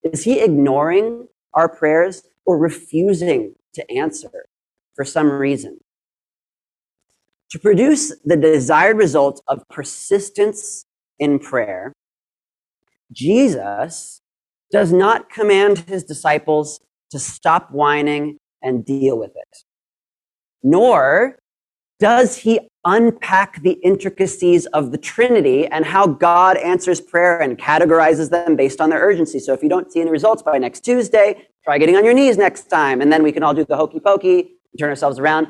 Is 0.02 0.24
he 0.24 0.42
ignoring 0.42 1.28
our 1.54 1.70
prayers 1.70 2.24
or 2.46 2.58
refusing 2.58 3.56
to 3.74 3.92
answer 3.92 4.46
for 4.96 5.04
some 5.04 5.30
reason? 5.32 5.80
To 7.52 7.60
produce 7.60 8.14
the 8.24 8.38
desired 8.38 8.98
result 8.98 9.42
of 9.48 9.68
persistence 9.70 10.86
in 11.20 11.40
prayer, 11.40 11.94
Jesus 13.12 14.22
does 14.72 14.92
not 14.92 15.30
command 15.30 15.80
his 15.88 16.04
disciples 16.04 16.80
to 17.12 17.20
stop 17.20 17.72
whining 17.72 18.38
and 18.62 18.84
deal 18.84 19.18
with 19.18 19.32
it. 19.36 19.58
Nor 20.64 21.38
does 22.00 22.38
he 22.38 22.60
unpack 22.84 23.62
the 23.62 23.74
intricacies 23.84 24.66
of 24.68 24.92
the 24.92 24.98
Trinity 24.98 25.66
and 25.68 25.86
how 25.86 26.08
God 26.08 26.58
answers 26.58 27.00
prayer 27.00 27.40
and 27.40 27.58
categorizes 27.58 28.30
them 28.30 28.56
based 28.56 28.82
on 28.82 28.90
their 28.90 29.00
urgency. 29.00 29.40
So 29.40 29.54
if 29.54 29.64
you 29.64 29.70
don't 29.70 29.92
see 29.92 30.02
any 30.02 30.12
results 30.12 30.42
by 30.42 30.58
next 30.58 30.82
Tuesday, 30.82 31.48
try 31.66 31.78
getting 31.80 31.98
on 31.98 32.06
your 32.06 32.14
knees 32.14 32.38
next 32.38 32.70
time, 32.70 33.02
and 33.02 33.12
then 33.12 33.24
we 33.24 33.32
can 33.32 33.44
all 33.44 33.54
do 33.54 33.66
the 33.66 33.76
hokey 33.76 34.00
pokey, 34.00 34.52
turn 34.80 34.90
ourselves 34.90 35.20
around. 35.20 35.48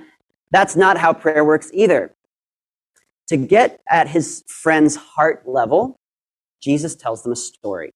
That's 0.52 0.76
not 0.76 0.98
how 0.98 1.14
prayer 1.14 1.44
works 1.44 1.70
either. 1.74 2.16
To 3.28 3.38
get 3.38 3.82
at 3.90 4.08
his 4.08 4.44
friend's 4.48 4.96
heart 4.96 5.44
level, 5.46 5.98
Jesus 6.62 6.96
tells 6.96 7.24
them 7.24 7.34
a 7.34 7.36
story 7.36 7.92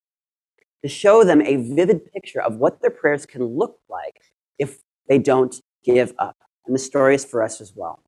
to 0.84 0.90
show 0.90 1.24
them 1.24 1.42
a 1.42 1.56
vivid 1.58 2.12
picture 2.12 2.42
of 2.42 2.58
what 2.58 2.82
their 2.82 2.92
prayers 2.92 3.26
can 3.26 3.44
look 3.44 3.80
like 3.90 4.22
if 4.58 4.80
they 5.08 5.18
don't 5.18 5.62
give 5.84 6.14
up. 6.20 6.36
And 6.66 6.76
the 6.76 6.80
story 6.80 7.16
is 7.16 7.26
for 7.26 7.42
us 7.44 7.62
as 7.62 7.74
well. 7.76 8.04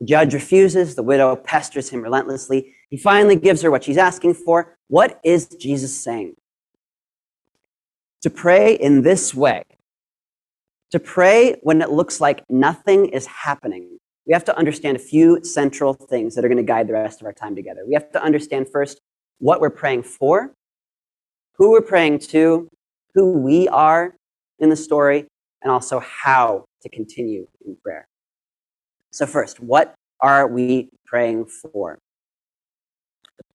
The 0.00 0.06
judge 0.06 0.34
refuses. 0.34 0.94
The 0.94 1.02
widow 1.02 1.36
pesters 1.36 1.88
him 1.88 2.02
relentlessly. 2.02 2.74
He 2.90 2.96
finally 2.96 3.36
gives 3.36 3.62
her 3.62 3.70
what 3.70 3.84
she's 3.84 3.96
asking 3.96 4.34
for. 4.34 4.76
What 4.88 5.20
is 5.24 5.46
Jesus 5.48 5.98
saying? 6.02 6.34
To 8.22 8.30
pray 8.30 8.74
in 8.74 9.02
this 9.02 9.34
way, 9.34 9.64
to 10.90 10.98
pray 10.98 11.54
when 11.62 11.82
it 11.82 11.90
looks 11.90 12.20
like 12.20 12.42
nothing 12.48 13.06
is 13.06 13.26
happening, 13.26 13.98
we 14.26 14.32
have 14.32 14.44
to 14.44 14.56
understand 14.56 14.96
a 14.96 15.00
few 15.00 15.44
central 15.44 15.94
things 15.94 16.34
that 16.34 16.44
are 16.44 16.48
going 16.48 16.56
to 16.56 16.64
guide 16.64 16.88
the 16.88 16.94
rest 16.94 17.20
of 17.20 17.26
our 17.26 17.32
time 17.32 17.54
together. 17.54 17.82
We 17.86 17.94
have 17.94 18.10
to 18.12 18.22
understand 18.22 18.68
first 18.72 19.00
what 19.38 19.60
we're 19.60 19.70
praying 19.70 20.02
for, 20.02 20.52
who 21.54 21.70
we're 21.70 21.80
praying 21.82 22.20
to, 22.20 22.68
who 23.14 23.32
we 23.32 23.68
are 23.68 24.16
in 24.58 24.68
the 24.68 24.76
story, 24.76 25.26
and 25.62 25.70
also 25.70 26.00
how 26.00 26.64
to 26.82 26.88
continue 26.88 27.46
in 27.64 27.76
prayer. 27.76 28.08
So, 29.10 29.26
first, 29.26 29.60
what 29.60 29.94
are 30.20 30.46
we 30.46 30.90
praying 31.04 31.46
for? 31.46 31.98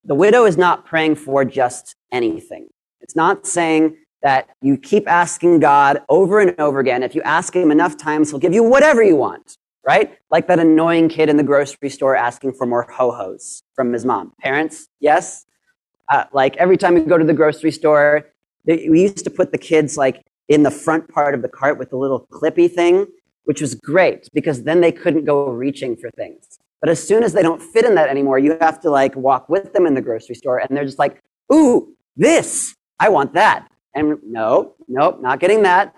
The 0.04 0.14
widow 0.14 0.44
is 0.46 0.56
not 0.56 0.84
praying 0.84 1.16
for 1.16 1.44
just 1.44 1.94
anything. 2.10 2.68
It's 3.00 3.14
not 3.14 3.46
saying 3.46 3.96
that 4.22 4.48
you 4.60 4.76
keep 4.76 5.08
asking 5.08 5.60
God 5.60 6.00
over 6.08 6.40
and 6.40 6.58
over 6.58 6.80
again. 6.80 7.02
If 7.02 7.14
you 7.14 7.22
ask 7.22 7.54
Him 7.54 7.70
enough 7.70 7.96
times, 7.96 8.30
He'll 8.30 8.38
give 8.38 8.54
you 8.54 8.62
whatever 8.62 9.02
you 9.02 9.16
want, 9.16 9.56
right? 9.86 10.16
Like 10.30 10.46
that 10.48 10.58
annoying 10.58 11.08
kid 11.08 11.28
in 11.28 11.36
the 11.36 11.42
grocery 11.42 11.90
store 11.90 12.16
asking 12.16 12.54
for 12.54 12.66
more 12.66 12.86
ho 12.90 13.10
hos 13.10 13.62
from 13.74 13.92
his 13.92 14.04
mom. 14.04 14.32
Parents, 14.40 14.88
yes? 15.00 15.44
Uh, 16.10 16.24
like 16.32 16.56
every 16.56 16.76
time 16.76 16.94
we 16.94 17.00
go 17.00 17.18
to 17.18 17.24
the 17.24 17.34
grocery 17.34 17.72
store, 17.72 18.26
we 18.66 19.02
used 19.02 19.24
to 19.24 19.30
put 19.30 19.50
the 19.50 19.58
kids 19.58 19.96
like 19.96 20.22
in 20.48 20.62
the 20.62 20.70
front 20.70 21.08
part 21.08 21.34
of 21.34 21.42
the 21.42 21.48
cart 21.48 21.78
with 21.78 21.90
the 21.90 21.96
little 21.96 22.26
clippy 22.30 22.70
thing, 22.70 23.06
which 23.44 23.60
was 23.60 23.74
great 23.74 24.28
because 24.32 24.64
then 24.64 24.80
they 24.80 24.92
couldn't 24.92 25.24
go 25.24 25.50
reaching 25.50 25.96
for 25.96 26.10
things. 26.12 26.58
But 26.80 26.90
as 26.90 27.06
soon 27.06 27.22
as 27.22 27.32
they 27.32 27.42
don't 27.42 27.62
fit 27.62 27.84
in 27.84 27.94
that 27.94 28.08
anymore, 28.08 28.38
you 28.38 28.58
have 28.60 28.80
to 28.80 28.90
like 28.90 29.14
walk 29.16 29.48
with 29.48 29.72
them 29.72 29.86
in 29.86 29.94
the 29.94 30.02
grocery 30.02 30.34
store 30.34 30.58
and 30.58 30.76
they're 30.76 30.84
just 30.84 30.98
like, 30.98 31.22
ooh, 31.52 31.94
this, 32.16 32.74
I 32.98 33.08
want 33.08 33.34
that. 33.34 33.71
And 33.94 34.18
no, 34.24 34.74
nope, 34.88 35.20
not 35.20 35.40
getting 35.40 35.62
that. 35.62 35.94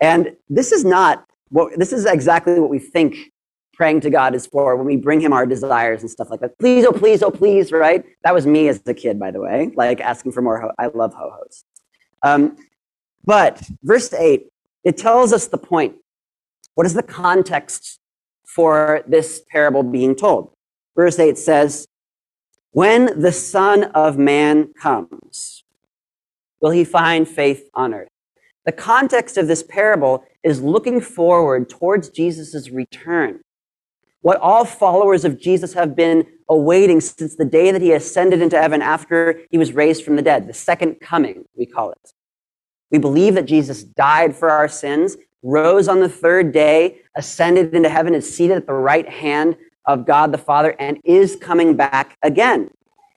And 0.00 0.36
this 0.48 0.72
is 0.72 0.84
not 0.84 1.26
what, 1.48 1.78
this 1.78 1.92
is 1.92 2.06
exactly 2.06 2.58
what 2.58 2.70
we 2.70 2.78
think 2.78 3.16
praying 3.80 4.00
to 4.02 4.10
God 4.10 4.34
is 4.34 4.46
for 4.46 4.76
when 4.76 4.86
we 4.86 4.96
bring 4.96 5.20
him 5.20 5.32
our 5.32 5.46
desires 5.46 6.02
and 6.02 6.10
stuff 6.10 6.28
like 6.30 6.40
that. 6.40 6.58
Please, 6.58 6.84
oh, 6.84 6.92
please, 6.92 7.22
oh, 7.22 7.30
please, 7.30 7.72
right? 7.72 8.04
That 8.24 8.34
was 8.34 8.46
me 8.46 8.68
as 8.68 8.82
a 8.86 8.92
kid, 8.92 9.18
by 9.18 9.30
the 9.30 9.40
way, 9.40 9.72
like 9.74 10.00
asking 10.00 10.32
for 10.32 10.42
more. 10.42 10.60
Ho- 10.60 10.72
I 10.78 10.88
love 10.88 11.14
ho-hos. 11.14 11.64
Um, 12.22 12.58
but 13.24 13.62
verse 13.82 14.12
8, 14.12 14.48
it 14.84 14.98
tells 14.98 15.32
us 15.32 15.46
the 15.46 15.56
point. 15.56 15.96
What 16.74 16.86
is 16.86 16.94
the 16.94 17.02
context 17.02 18.00
for 18.46 19.02
this 19.06 19.42
parable 19.50 19.82
being 19.82 20.14
told? 20.14 20.52
Verse 20.94 21.18
8 21.18 21.38
says, 21.38 21.88
When 22.72 23.18
the 23.18 23.32
Son 23.32 23.84
of 23.84 24.18
Man 24.18 24.74
comes, 24.74 25.64
will 26.60 26.70
he 26.70 26.84
find 26.84 27.28
faith 27.28 27.68
on 27.74 27.94
earth? 27.94 28.08
The 28.66 28.72
context 28.72 29.36
of 29.36 29.46
this 29.46 29.62
parable 29.62 30.24
is 30.42 30.60
looking 30.60 31.00
forward 31.00 31.68
towards 31.68 32.08
Jesus' 32.10 32.70
return. 32.70 33.40
What 34.22 34.38
all 34.40 34.64
followers 34.64 35.24
of 35.24 35.40
Jesus 35.40 35.72
have 35.72 35.96
been 35.96 36.26
awaiting 36.48 37.00
since 37.00 37.36
the 37.36 37.44
day 37.44 37.70
that 37.70 37.80
he 37.80 37.92
ascended 37.92 38.42
into 38.42 38.60
heaven 38.60 38.82
after 38.82 39.40
he 39.50 39.56
was 39.56 39.72
raised 39.72 40.04
from 40.04 40.16
the 40.16 40.22
dead, 40.22 40.46
the 40.46 40.52
second 40.52 41.00
coming, 41.00 41.44
we 41.56 41.64
call 41.64 41.92
it. 41.92 42.12
We 42.90 42.98
believe 42.98 43.34
that 43.36 43.46
Jesus 43.46 43.82
died 43.82 44.36
for 44.36 44.50
our 44.50 44.68
sins, 44.68 45.16
rose 45.42 45.88
on 45.88 46.00
the 46.00 46.08
third 46.08 46.52
day, 46.52 46.98
ascended 47.16 47.74
into 47.74 47.88
heaven, 47.88 48.14
is 48.14 48.34
seated 48.34 48.58
at 48.58 48.66
the 48.66 48.74
right 48.74 49.08
hand 49.08 49.56
of 49.86 50.04
God 50.04 50.32
the 50.32 50.38
Father, 50.38 50.76
and 50.78 51.00
is 51.04 51.36
coming 51.36 51.76
back 51.76 52.18
again. 52.22 52.70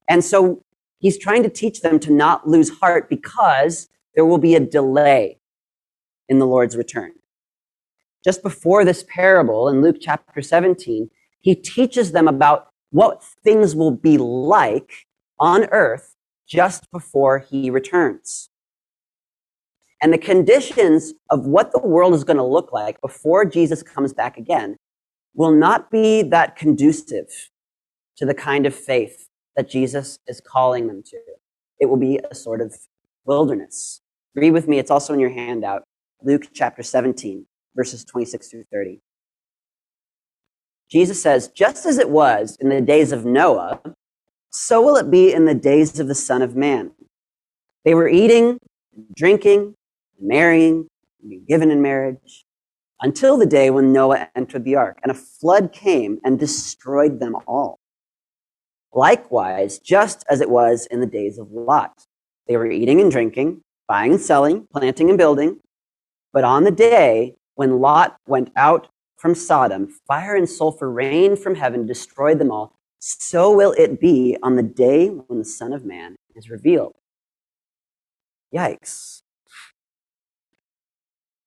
And 0.07 0.23
so 0.23 0.63
he's 1.03 1.19
trying 1.19 1.43
to 1.43 1.49
teach 1.49 1.81
them 1.81 1.99
to 1.99 2.11
not 2.11 2.47
lose 2.47 2.69
heart 2.79 3.09
because 3.09 3.89
there 4.15 4.25
will 4.25 4.37
be 4.39 4.55
a 4.55 4.59
delay 4.59 5.37
in 6.29 6.39
the 6.39 6.47
Lord's 6.47 6.77
return. 6.77 7.11
Just 8.23 8.41
before 8.41 8.85
this 8.85 9.03
parable 9.09 9.67
in 9.67 9.81
Luke 9.81 9.97
chapter 9.99 10.41
17, 10.41 11.09
he 11.41 11.55
teaches 11.55 12.13
them 12.13 12.27
about 12.27 12.69
what 12.91 13.21
things 13.43 13.75
will 13.75 13.91
be 13.91 14.17
like 14.17 15.05
on 15.39 15.65
earth 15.71 16.15
just 16.47 16.89
before 16.89 17.39
he 17.39 17.69
returns. 17.69 18.49
And 20.01 20.13
the 20.13 20.17
conditions 20.17 21.13
of 21.29 21.45
what 21.45 21.73
the 21.73 21.79
world 21.79 22.13
is 22.13 22.23
going 22.23 22.37
to 22.37 22.43
look 22.43 22.71
like 22.71 23.01
before 23.01 23.43
Jesus 23.43 23.83
comes 23.83 24.13
back 24.13 24.37
again 24.37 24.77
will 25.35 25.51
not 25.51 25.91
be 25.91 26.21
that 26.21 26.55
conducive 26.55 27.49
to 28.15 28.25
the 28.25 28.33
kind 28.33 28.65
of 28.65 28.73
faith 28.73 29.27
that 29.55 29.69
Jesus 29.69 30.19
is 30.27 30.41
calling 30.41 30.87
them 30.87 31.03
to. 31.03 31.17
It 31.79 31.87
will 31.87 31.97
be 31.97 32.19
a 32.29 32.35
sort 32.35 32.61
of 32.61 32.75
wilderness. 33.25 34.01
Read 34.35 34.51
with 34.51 34.67
me, 34.67 34.79
it's 34.79 34.91
also 34.91 35.13
in 35.13 35.19
your 35.19 35.29
handout, 35.29 35.83
Luke 36.23 36.47
chapter 36.53 36.83
17, 36.83 37.45
verses 37.75 38.03
26 38.05 38.47
through 38.47 38.65
30. 38.71 38.99
Jesus 40.89 41.21
says, 41.21 41.49
Just 41.49 41.85
as 41.85 41.97
it 41.97 42.09
was 42.09 42.57
in 42.59 42.69
the 42.69 42.81
days 42.81 43.11
of 43.11 43.25
Noah, 43.25 43.81
so 44.49 44.81
will 44.81 44.95
it 44.95 45.09
be 45.09 45.33
in 45.33 45.45
the 45.45 45.55
days 45.55 45.99
of 45.99 46.07
the 46.07 46.15
Son 46.15 46.41
of 46.41 46.55
Man. 46.55 46.91
They 47.85 47.95
were 47.95 48.07
eating, 48.07 48.59
drinking, 49.15 49.75
marrying, 50.19 50.87
being 51.27 51.45
given 51.47 51.71
in 51.71 51.81
marriage, 51.81 52.45
until 53.01 53.37
the 53.37 53.45
day 53.45 53.69
when 53.69 53.91
Noah 53.91 54.29
entered 54.35 54.63
the 54.63 54.75
ark, 54.75 54.99
and 55.03 55.11
a 55.11 55.15
flood 55.15 55.73
came 55.73 56.19
and 56.23 56.39
destroyed 56.39 57.19
them 57.19 57.35
all. 57.47 57.79
Likewise, 58.93 59.79
just 59.79 60.23
as 60.29 60.39
it 60.39 60.49
was 60.49 60.85
in 60.85 60.99
the 60.99 61.07
days 61.07 61.39
of 61.39 61.51
Lot, 61.51 62.05
they 62.47 62.57
were 62.57 62.69
eating 62.69 63.01
and 63.01 63.11
drinking, 63.11 63.61
buying 63.87 64.13
and 64.13 64.21
selling, 64.21 64.67
planting 64.71 65.09
and 65.09 65.17
building. 65.17 65.59
But 66.31 66.43
on 66.43 66.63
the 66.63 66.71
day 66.71 67.35
when 67.55 67.79
Lot 67.79 68.17
went 68.27 68.51
out 68.55 68.87
from 69.17 69.33
Sodom, 69.33 69.87
fire 70.07 70.35
and 70.35 70.49
sulfur 70.49 70.91
rained 70.91 71.39
from 71.39 71.55
heaven, 71.55 71.87
destroyed 71.87 72.39
them 72.39 72.51
all. 72.51 72.75
So 72.99 73.51
will 73.51 73.73
it 73.77 73.99
be 73.99 74.37
on 74.43 74.55
the 74.55 74.63
day 74.63 75.07
when 75.07 75.39
the 75.39 75.45
Son 75.45 75.73
of 75.73 75.85
Man 75.85 76.15
is 76.35 76.49
revealed. 76.49 76.95
Yikes. 78.53 79.21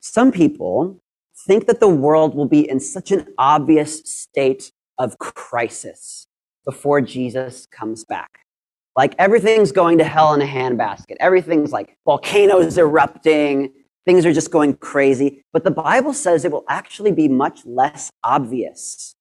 Some 0.01 0.33
people 0.33 1.01
think 1.47 1.67
that 1.67 1.81
the 1.81 1.89
world 1.89 2.35
will 2.35 2.47
be 2.47 2.69
in 2.69 2.81
such 2.81 3.13
an 3.13 3.29
obvious 3.39 4.03
state 4.05 4.73
of 4.99 5.19
crisis 5.19 6.26
before 6.67 7.01
Jesus 7.01 7.67
comes 7.67 8.05
back. 8.05 8.41
Like 8.97 9.15
everything's 9.19 9.73
going 9.73 9.99
to 9.99 10.05
hell 10.05 10.35
in 10.35 10.43
a 10.43 10.47
handbasket. 10.47 11.17
Everything's 11.21 11.73
like 11.73 11.97
volcanoes 12.05 12.77
erupting. 12.77 13.73
Things 14.05 14.27
are 14.27 14.33
just 14.33 14.51
going 14.51 14.75
crazy. 14.75 15.45
But 15.53 15.65
the 15.65 15.71
Bible 15.71 16.13
says 16.13 16.45
it 16.45 16.53
will 16.53 16.65
actually 16.69 17.13
be 17.13 17.29
much 17.29 17.65
less 17.65 18.11
obvious. 18.23 19.15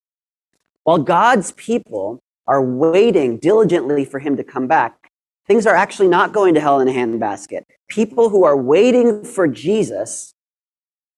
While 0.84 1.00
God's 1.00 1.52
people 1.54 2.22
are 2.48 2.64
waiting 2.64 3.38
diligently 3.38 4.06
for 4.06 4.20
him 4.20 4.38
to 4.38 4.44
come 4.44 4.68
back, 4.68 5.12
things 5.48 5.66
are 5.66 5.76
actually 5.76 6.08
not 6.08 6.34
going 6.34 6.54
to 6.54 6.62
hell 6.62 6.80
in 6.80 6.88
a 6.88 6.92
handbasket. 6.92 7.64
People 7.88 8.30
who 8.30 8.46
are 8.46 8.58
waiting 8.58 9.24
for 9.24 9.48
Jesus 9.48 10.34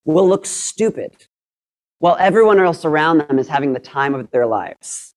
will 0.05 0.27
look 0.27 0.45
stupid 0.45 1.27
while 1.99 2.15
everyone 2.19 2.59
else 2.59 2.85
around 2.85 3.19
them 3.19 3.39
is 3.39 3.47
having 3.47 3.73
the 3.73 3.79
time 3.79 4.15
of 4.15 4.31
their 4.31 4.45
lives. 4.45 5.13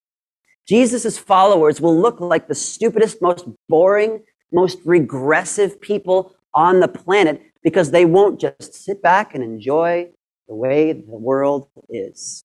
Jesus' 0.67 1.19
followers 1.19 1.81
will 1.81 1.99
look 1.99 2.21
like 2.21 2.49
the 2.49 2.55
stupidest, 2.55 3.21
most 3.21 3.47
boring, 3.69 4.23
most 4.53 4.79
regressive 4.85 5.81
people 5.81 6.35
on 6.55 6.81
the 6.81 6.89
planet 6.89 7.43
because 7.63 7.91
they 7.91 8.05
won't 8.05 8.41
just 8.41 8.75
sit 8.75 9.03
back 9.03 9.35
and 9.35 9.43
enjoy 9.45 10.09
the 10.49 10.55
way 10.55 10.93
the 10.93 11.03
world 11.05 11.69
is. 11.89 12.45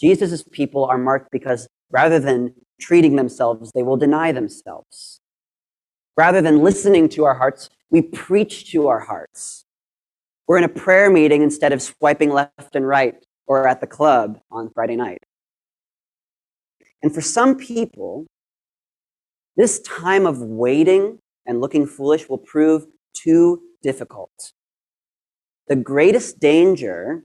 Jesus' 0.00 0.42
people 0.42 0.84
are 0.84 0.98
marked 0.98 1.30
because 1.30 1.68
rather 1.90 2.18
than 2.18 2.54
treating 2.80 3.16
themselves, 3.16 3.70
they 3.72 3.82
will 3.82 3.96
deny 3.96 4.32
themselves. 4.32 5.20
Rather 6.16 6.40
than 6.40 6.62
listening 6.62 7.08
to 7.10 7.24
our 7.24 7.34
hearts, 7.34 7.70
we 7.90 8.02
preach 8.02 8.70
to 8.72 8.88
our 8.88 9.00
hearts. 9.00 9.64
We're 10.46 10.58
in 10.58 10.64
a 10.64 10.68
prayer 10.68 11.10
meeting 11.10 11.42
instead 11.42 11.72
of 11.72 11.80
swiping 11.80 12.30
left 12.30 12.74
and 12.74 12.86
right 12.86 13.14
or 13.46 13.68
at 13.68 13.80
the 13.80 13.86
club 13.86 14.40
on 14.50 14.70
Friday 14.74 14.96
night. 14.96 15.22
And 17.02 17.12
for 17.14 17.20
some 17.20 17.56
people, 17.56 18.26
this 19.56 19.80
time 19.80 20.26
of 20.26 20.40
waiting 20.40 21.18
and 21.46 21.60
looking 21.60 21.86
foolish 21.86 22.28
will 22.28 22.38
prove 22.38 22.86
too 23.14 23.60
difficult. 23.82 24.52
The 25.68 25.76
greatest 25.76 26.38
danger 26.38 27.22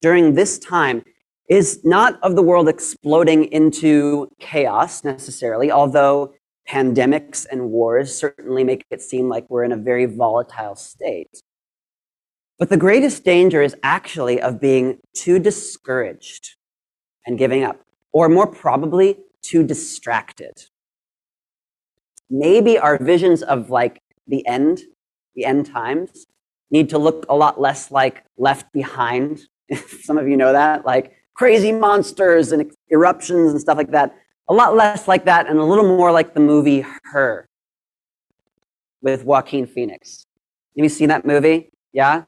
during 0.00 0.34
this 0.34 0.58
time 0.58 1.04
is 1.48 1.80
not 1.84 2.18
of 2.22 2.36
the 2.36 2.42
world 2.42 2.68
exploding 2.68 3.44
into 3.52 4.28
chaos 4.40 5.04
necessarily, 5.04 5.70
although 5.70 6.34
pandemics 6.68 7.46
and 7.50 7.70
wars 7.70 8.16
certainly 8.16 8.64
make 8.64 8.84
it 8.90 9.02
seem 9.02 9.28
like 9.28 9.48
we're 9.48 9.64
in 9.64 9.72
a 9.72 9.76
very 9.76 10.06
volatile 10.06 10.76
state. 10.76 11.42
But 12.58 12.68
the 12.68 12.76
greatest 12.76 13.24
danger 13.24 13.60
is 13.62 13.76
actually 13.82 14.40
of 14.40 14.60
being 14.60 14.98
too 15.14 15.38
discouraged 15.38 16.56
and 17.26 17.38
giving 17.38 17.64
up, 17.64 17.80
or 18.12 18.28
more 18.28 18.46
probably, 18.46 19.18
too 19.42 19.64
distracted. 19.64 20.52
Maybe 22.30 22.78
our 22.78 22.96
visions 23.02 23.42
of 23.42 23.70
like 23.70 24.00
the 24.26 24.46
end, 24.46 24.82
the 25.34 25.44
end 25.44 25.66
times, 25.66 26.26
need 26.70 26.88
to 26.90 26.98
look 26.98 27.26
a 27.28 27.34
lot 27.34 27.60
less 27.60 27.90
like 27.90 28.24
left 28.38 28.72
behind. 28.72 29.42
Some 30.02 30.18
of 30.18 30.28
you 30.28 30.36
know 30.36 30.52
that, 30.52 30.84
like 30.84 31.12
crazy 31.34 31.72
monsters 31.72 32.52
and 32.52 32.70
eruptions 32.90 33.52
and 33.52 33.60
stuff 33.60 33.76
like 33.76 33.90
that. 33.90 34.14
A 34.48 34.54
lot 34.54 34.74
less 34.74 35.08
like 35.08 35.24
that 35.24 35.46
and 35.46 35.58
a 35.58 35.64
little 35.64 35.84
more 35.84 36.12
like 36.12 36.34
the 36.34 36.40
movie 36.40 36.84
Her 37.04 37.48
with 39.00 39.24
Joaquin 39.24 39.66
Phoenix. 39.66 40.26
Have 40.76 40.84
you 40.84 40.88
seen 40.88 41.08
that 41.08 41.26
movie? 41.26 41.70
Yeah? 41.92 42.24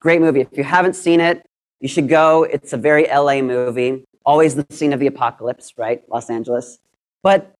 Great 0.00 0.20
movie. 0.20 0.40
If 0.40 0.56
you 0.56 0.64
haven't 0.64 0.94
seen 0.94 1.20
it, 1.20 1.44
you 1.80 1.88
should 1.88 2.08
go. 2.08 2.44
It's 2.44 2.72
a 2.72 2.76
very 2.76 3.06
LA 3.06 3.42
movie. 3.42 4.04
Always 4.24 4.54
the 4.54 4.66
scene 4.70 4.92
of 4.92 5.00
the 5.00 5.06
apocalypse, 5.06 5.74
right? 5.76 6.02
Los 6.08 6.30
Angeles. 6.30 6.78
But 7.22 7.54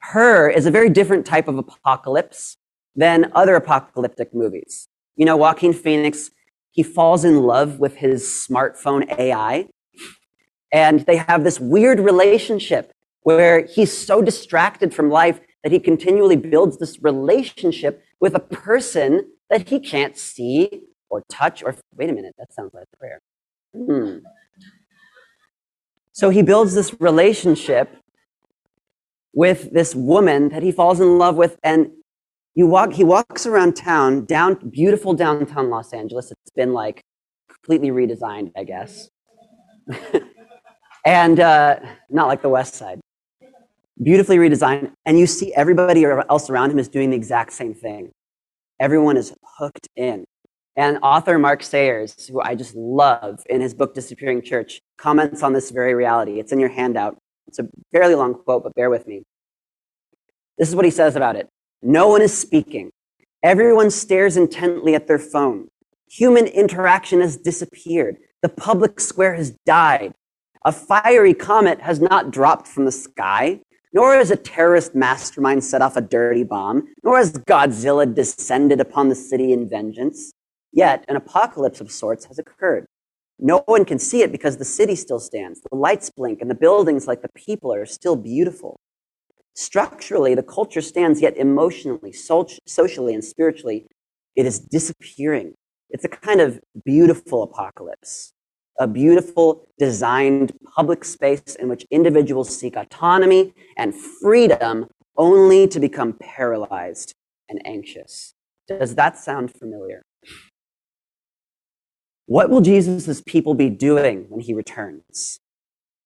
Her 0.00 0.48
is 0.48 0.66
a 0.66 0.70
very 0.70 0.90
different 0.90 1.26
type 1.26 1.48
of 1.48 1.58
apocalypse 1.58 2.56
than 2.94 3.30
other 3.34 3.54
apocalyptic 3.54 4.34
movies. 4.34 4.88
You 5.16 5.26
know, 5.26 5.36
Joaquin 5.36 5.72
Phoenix, 5.72 6.30
he 6.70 6.82
falls 6.82 7.24
in 7.24 7.42
love 7.42 7.78
with 7.78 7.96
his 7.96 8.24
smartphone 8.24 9.18
AI. 9.18 9.68
And 10.72 11.00
they 11.00 11.16
have 11.16 11.44
this 11.44 11.58
weird 11.60 12.00
relationship 12.00 12.92
where 13.22 13.64
he's 13.64 13.96
so 13.96 14.22
distracted 14.22 14.94
from 14.94 15.10
life 15.10 15.40
that 15.62 15.72
he 15.72 15.80
continually 15.80 16.36
builds 16.36 16.78
this 16.78 17.02
relationship 17.02 18.04
with 18.20 18.34
a 18.34 18.40
person 18.40 19.32
that 19.50 19.68
he 19.68 19.80
can't 19.80 20.16
see 20.16 20.82
or 21.08 21.22
touch 21.28 21.62
or 21.62 21.74
wait 21.94 22.10
a 22.10 22.12
minute, 22.12 22.34
that 22.38 22.52
sounds 22.52 22.72
like 22.74 22.86
prayer. 22.98 23.20
Hmm. 23.74 24.18
So 26.16 26.30
he 26.30 26.40
builds 26.40 26.72
this 26.72 26.98
relationship 26.98 27.94
with 29.34 29.70
this 29.74 29.94
woman 29.94 30.48
that 30.48 30.62
he 30.62 30.72
falls 30.72 30.98
in 30.98 31.18
love 31.18 31.36
with, 31.36 31.58
and 31.62 31.90
you 32.54 32.66
walk, 32.66 32.94
he 32.94 33.04
walks 33.04 33.44
around 33.44 33.76
town, 33.76 34.24
down 34.24 34.54
beautiful 34.70 35.12
downtown 35.12 35.68
Los 35.68 35.92
Angeles. 35.92 36.32
It's 36.32 36.54
been 36.54 36.72
like 36.72 37.02
completely 37.52 37.90
redesigned, 37.90 38.50
I 38.56 38.64
guess. 38.64 39.10
and 41.04 41.38
uh, 41.38 41.80
not 42.08 42.28
like 42.28 42.40
the 42.40 42.48
West 42.48 42.76
Side. 42.76 42.98
Beautifully 44.02 44.38
redesigned, 44.38 44.92
and 45.04 45.18
you 45.18 45.26
see 45.26 45.52
everybody 45.52 46.06
else 46.06 46.48
around 46.48 46.70
him 46.70 46.78
is 46.78 46.88
doing 46.88 47.10
the 47.10 47.16
exact 47.16 47.52
same 47.52 47.74
thing. 47.74 48.10
Everyone 48.80 49.18
is 49.18 49.34
hooked 49.58 49.88
in. 49.96 50.24
And 50.76 50.98
author 51.02 51.38
Mark 51.38 51.62
Sayers, 51.62 52.26
who 52.26 52.40
I 52.40 52.54
just 52.54 52.74
love 52.74 53.40
in 53.50 53.60
his 53.60 53.74
book 53.74 53.92
Disappearing 53.92 54.40
Church, 54.40 54.80
comments 54.98 55.42
on 55.42 55.52
this 55.52 55.70
very 55.70 55.94
reality. 55.94 56.40
It's 56.40 56.52
in 56.52 56.60
your 56.60 56.68
handout. 56.68 57.16
It's 57.46 57.58
a 57.58 57.68
fairly 57.92 58.14
long 58.14 58.34
quote, 58.34 58.62
but 58.64 58.74
bear 58.74 58.90
with 58.90 59.06
me. 59.06 59.22
This 60.58 60.68
is 60.68 60.74
what 60.74 60.84
he 60.84 60.90
says 60.90 61.16
about 61.16 61.36
it. 61.36 61.48
No 61.82 62.08
one 62.08 62.22
is 62.22 62.36
speaking. 62.36 62.90
Everyone 63.42 63.90
stares 63.90 64.36
intently 64.36 64.94
at 64.94 65.06
their 65.06 65.18
phone. 65.18 65.68
Human 66.08 66.46
interaction 66.46 67.20
has 67.20 67.36
disappeared. 67.36 68.16
The 68.42 68.48
public 68.48 69.00
square 69.00 69.34
has 69.34 69.52
died. 69.66 70.12
A 70.64 70.72
fiery 70.72 71.34
comet 71.34 71.80
has 71.80 72.00
not 72.00 72.30
dropped 72.30 72.66
from 72.66 72.86
the 72.86 72.92
sky, 72.92 73.60
nor 73.92 74.14
has 74.14 74.30
a 74.30 74.36
terrorist 74.36 74.94
mastermind 74.94 75.62
set 75.62 75.82
off 75.82 75.96
a 75.96 76.00
dirty 76.00 76.42
bomb, 76.42 76.88
nor 77.04 77.18
has 77.18 77.32
Godzilla 77.32 78.12
descended 78.12 78.80
upon 78.80 79.08
the 79.08 79.14
city 79.14 79.52
in 79.52 79.68
vengeance. 79.68 80.32
Yet 80.72 81.04
an 81.08 81.16
apocalypse 81.16 81.80
of 81.80 81.90
sorts 81.90 82.24
has 82.26 82.38
occurred. 82.38 82.86
No 83.38 83.62
one 83.66 83.84
can 83.84 83.98
see 83.98 84.22
it 84.22 84.32
because 84.32 84.56
the 84.56 84.64
city 84.64 84.94
still 84.94 85.20
stands. 85.20 85.60
The 85.60 85.76
lights 85.76 86.10
blink 86.10 86.40
and 86.40 86.50
the 86.50 86.54
buildings, 86.54 87.06
like 87.06 87.22
the 87.22 87.28
people, 87.34 87.72
are 87.74 87.84
still 87.84 88.16
beautiful. 88.16 88.80
Structurally, 89.54 90.34
the 90.34 90.42
culture 90.42 90.80
stands, 90.80 91.20
yet 91.20 91.36
emotionally, 91.36 92.12
socially, 92.12 93.14
and 93.14 93.24
spiritually, 93.24 93.86
it 94.36 94.46
is 94.46 94.58
disappearing. 94.58 95.54
It's 95.90 96.04
a 96.04 96.08
kind 96.08 96.40
of 96.40 96.60
beautiful 96.84 97.42
apocalypse, 97.42 98.32
a 98.80 98.86
beautiful 98.86 99.66
designed 99.78 100.52
public 100.74 101.04
space 101.04 101.56
in 101.58 101.68
which 101.68 101.86
individuals 101.90 102.56
seek 102.56 102.76
autonomy 102.76 103.52
and 103.76 103.94
freedom 103.94 104.86
only 105.16 105.68
to 105.68 105.78
become 105.78 106.14
paralyzed 106.14 107.14
and 107.48 107.60
anxious. 107.66 108.34
Does 108.66 108.94
that 108.96 109.18
sound 109.18 109.52
familiar? 109.52 110.05
What 112.26 112.50
will 112.50 112.60
Jesus' 112.60 113.22
people 113.24 113.54
be 113.54 113.70
doing 113.70 114.26
when 114.28 114.40
he 114.40 114.52
returns? 114.52 115.40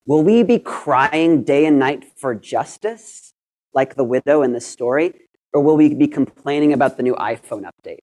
Will 0.06 0.22
we 0.22 0.42
be 0.42 0.58
crying 0.58 1.42
day 1.44 1.64
and 1.64 1.78
night 1.78 2.04
for 2.16 2.34
justice, 2.34 3.32
like 3.74 3.94
the 3.94 4.04
widow 4.04 4.42
in 4.42 4.52
this 4.52 4.66
story? 4.66 5.14
Or 5.52 5.62
will 5.62 5.76
we 5.76 5.94
be 5.94 6.06
complaining 6.06 6.72
about 6.72 6.98
the 6.98 7.02
new 7.02 7.14
iPhone 7.14 7.64
update? 7.64 8.00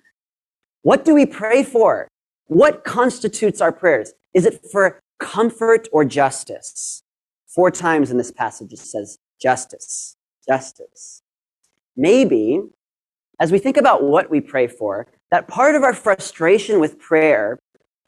what 0.82 1.04
do 1.04 1.14
we 1.14 1.24
pray 1.24 1.62
for? 1.62 2.08
What 2.46 2.84
constitutes 2.84 3.60
our 3.60 3.72
prayers? 3.72 4.12
Is 4.34 4.44
it 4.44 4.60
for 4.72 5.00
comfort 5.20 5.88
or 5.92 6.04
justice? 6.04 7.02
Four 7.46 7.70
times 7.70 8.10
in 8.10 8.18
this 8.18 8.32
passage 8.32 8.72
it 8.72 8.80
says 8.80 9.18
justice, 9.40 10.16
justice. 10.46 11.22
Maybe 11.96 12.60
as 13.40 13.52
we 13.52 13.58
think 13.58 13.76
about 13.76 14.02
what 14.02 14.30
we 14.30 14.40
pray 14.40 14.66
for, 14.66 15.06
that 15.34 15.48
part 15.48 15.74
of 15.74 15.82
our 15.82 15.92
frustration 15.92 16.78
with 16.78 16.96
prayer 16.96 17.58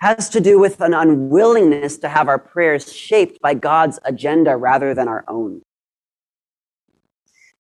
has 0.00 0.28
to 0.28 0.40
do 0.40 0.60
with 0.60 0.80
an 0.80 0.94
unwillingness 0.94 1.98
to 1.98 2.08
have 2.08 2.28
our 2.28 2.38
prayers 2.38 2.92
shaped 2.92 3.40
by 3.40 3.52
God's 3.52 3.98
agenda 4.04 4.56
rather 4.56 4.94
than 4.94 5.08
our 5.08 5.24
own. 5.26 5.62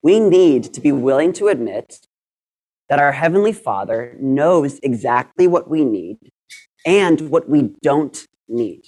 We 0.04 0.20
need 0.20 0.72
to 0.72 0.80
be 0.80 0.92
willing 0.92 1.32
to 1.32 1.48
admit 1.48 2.06
that 2.88 3.00
our 3.00 3.10
Heavenly 3.10 3.52
Father 3.52 4.16
knows 4.20 4.78
exactly 4.84 5.48
what 5.48 5.68
we 5.68 5.84
need 5.84 6.18
and 6.86 7.28
what 7.28 7.48
we 7.48 7.72
don't 7.82 8.24
need. 8.46 8.84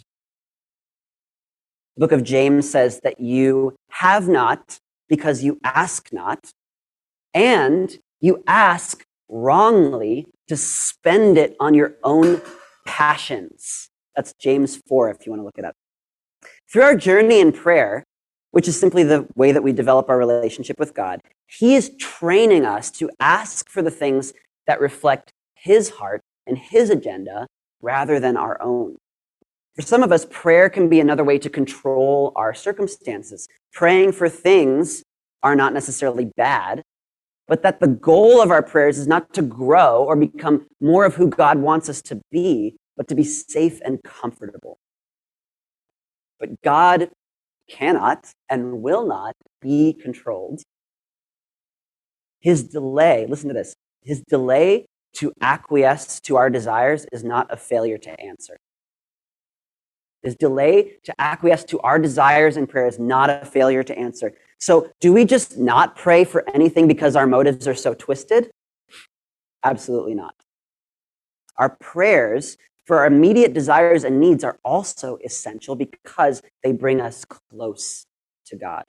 The 1.97 2.03
book 2.03 2.13
of 2.13 2.23
James 2.23 2.71
says 2.71 3.01
that 3.03 3.19
you 3.19 3.75
have 3.91 4.29
not 4.29 4.79
because 5.09 5.43
you 5.43 5.59
ask 5.65 6.13
not, 6.13 6.53
and 7.35 7.99
you 8.21 8.45
ask 8.47 9.08
wrongly 9.29 10.27
to 10.49 10.57
spend 10.57 11.39
it 11.39 11.57
on 11.61 11.75
your 11.75 11.95
own 12.03 12.41
passions. 12.87 13.91
That's 14.17 14.33
James 14.35 14.77
4, 14.77 15.11
if 15.11 15.27
you 15.27 15.33
want 15.33 15.41
to 15.41 15.45
look 15.45 15.59
it 15.59 15.65
up. 15.65 15.75
Through 16.71 16.83
our 16.83 16.97
journey 16.97 17.41
in 17.41 17.53
prayer, 17.53 18.05
which 18.51 18.69
is 18.69 18.79
simply 18.79 19.03
the 19.03 19.27
way 19.35 19.53
that 19.53 19.63
we 19.63 19.73
develop 19.73 20.09
our 20.09 20.19
relationship 20.19 20.79
with 20.79 20.95
God, 20.95 21.21
He 21.47 21.75
is 21.75 21.97
training 21.99 22.65
us 22.65 22.91
to 22.93 23.11
ask 23.21 23.69
for 23.69 23.83
the 23.83 23.91
things 23.91 24.33
that 24.67 24.81
reflect 24.81 25.33
His 25.55 25.91
heart 25.91 26.23
and 26.47 26.59
His 26.59 26.91
agenda 26.91 27.47
rather 27.81 28.19
than 28.19 28.37
our 28.37 28.61
own. 28.63 28.97
For 29.75 29.83
some 29.83 30.03
of 30.03 30.11
us, 30.11 30.27
prayer 30.31 30.69
can 30.69 30.89
be 30.89 30.99
another 30.99 31.23
way 31.23 31.39
to 31.39 31.49
control 31.49 32.33
our 32.35 32.53
circumstances. 32.53 33.47
Praying 33.73 34.13
for 34.13 34.29
things 34.29 35.05
are 35.43 35.55
not 35.55 35.73
necessarily 35.73 36.25
bad, 36.37 36.83
but 37.49 37.63
that 37.63 37.81
the 37.81 37.89
goal 37.89 38.43
of 38.43 38.51
our 38.51 38.63
prayers 38.63 38.99
is 38.99 39.07
not 39.07 39.33
to 39.33 39.43
grow 39.43 40.05
or 40.05 40.15
become 40.15 40.67
more 40.81 41.07
of 41.07 41.15
who 41.15 41.29
God 41.29 41.59
wants 41.59 41.89
us 41.89 42.03
to 42.03 42.21
be, 42.31 42.77
but 42.97 43.09
to 43.09 43.15
be 43.15 43.25
safe 43.25 43.81
and 43.85 44.03
comfortable. 44.05 44.79
But 46.39 46.61
God 46.63 47.11
cannot 47.69 48.31
and 48.51 48.83
will 48.83 49.07
not 49.07 49.35
be 49.63 49.95
controlled. 49.95 50.63
His 52.41 52.65
delay, 52.65 53.27
listen 53.27 53.49
to 53.49 53.55
this, 53.55 53.75
his 54.05 54.23
delay 54.29 54.87
to 55.15 55.33
acquiesce 55.41 56.21
to 56.21 56.37
our 56.37 56.51
desires 56.51 57.07
is 57.13 57.25
not 57.25 57.53
a 57.53 57.57
failure 57.57 57.99
to 57.99 58.21
answer. 58.21 58.59
His 60.23 60.37
delay 60.37 60.99
to 61.05 61.15
acquiesce 61.19 61.65
to 61.65 61.81
our 61.81 61.99
desires 61.99 62.57
and 62.57 62.69
prayer 62.69 62.87
is 62.87 62.99
not 62.99 63.31
a 63.31 63.45
failure 63.45 63.83
to 63.83 63.99
answer. 63.99 64.35
So, 64.59 64.91
do 65.01 65.13
we 65.13 65.25
just 65.25 65.59
not 65.59 65.97
pray 65.97 66.25
for 66.25 66.49
anything 66.51 66.89
because 66.89 67.17
our 67.17 67.27
motives 67.27 67.69
are 67.69 67.75
so 67.75 67.95
twisted? 67.95 68.51
Absolutely 69.65 70.15
not. 70.15 70.35
our 71.57 71.71
prayers 71.81 72.57
for 72.87 72.99
our 73.01 73.07
immediate 73.07 73.53
desires 73.55 74.05
and 74.05 74.21
needs 74.21 74.45
are 74.45 74.59
also 74.65 75.19
essential 75.25 75.77
because 75.77 76.43
they 76.63 76.73
bring 76.73 77.01
us 77.01 77.25
close 77.25 78.07
to 78.47 78.57
God. 78.57 78.85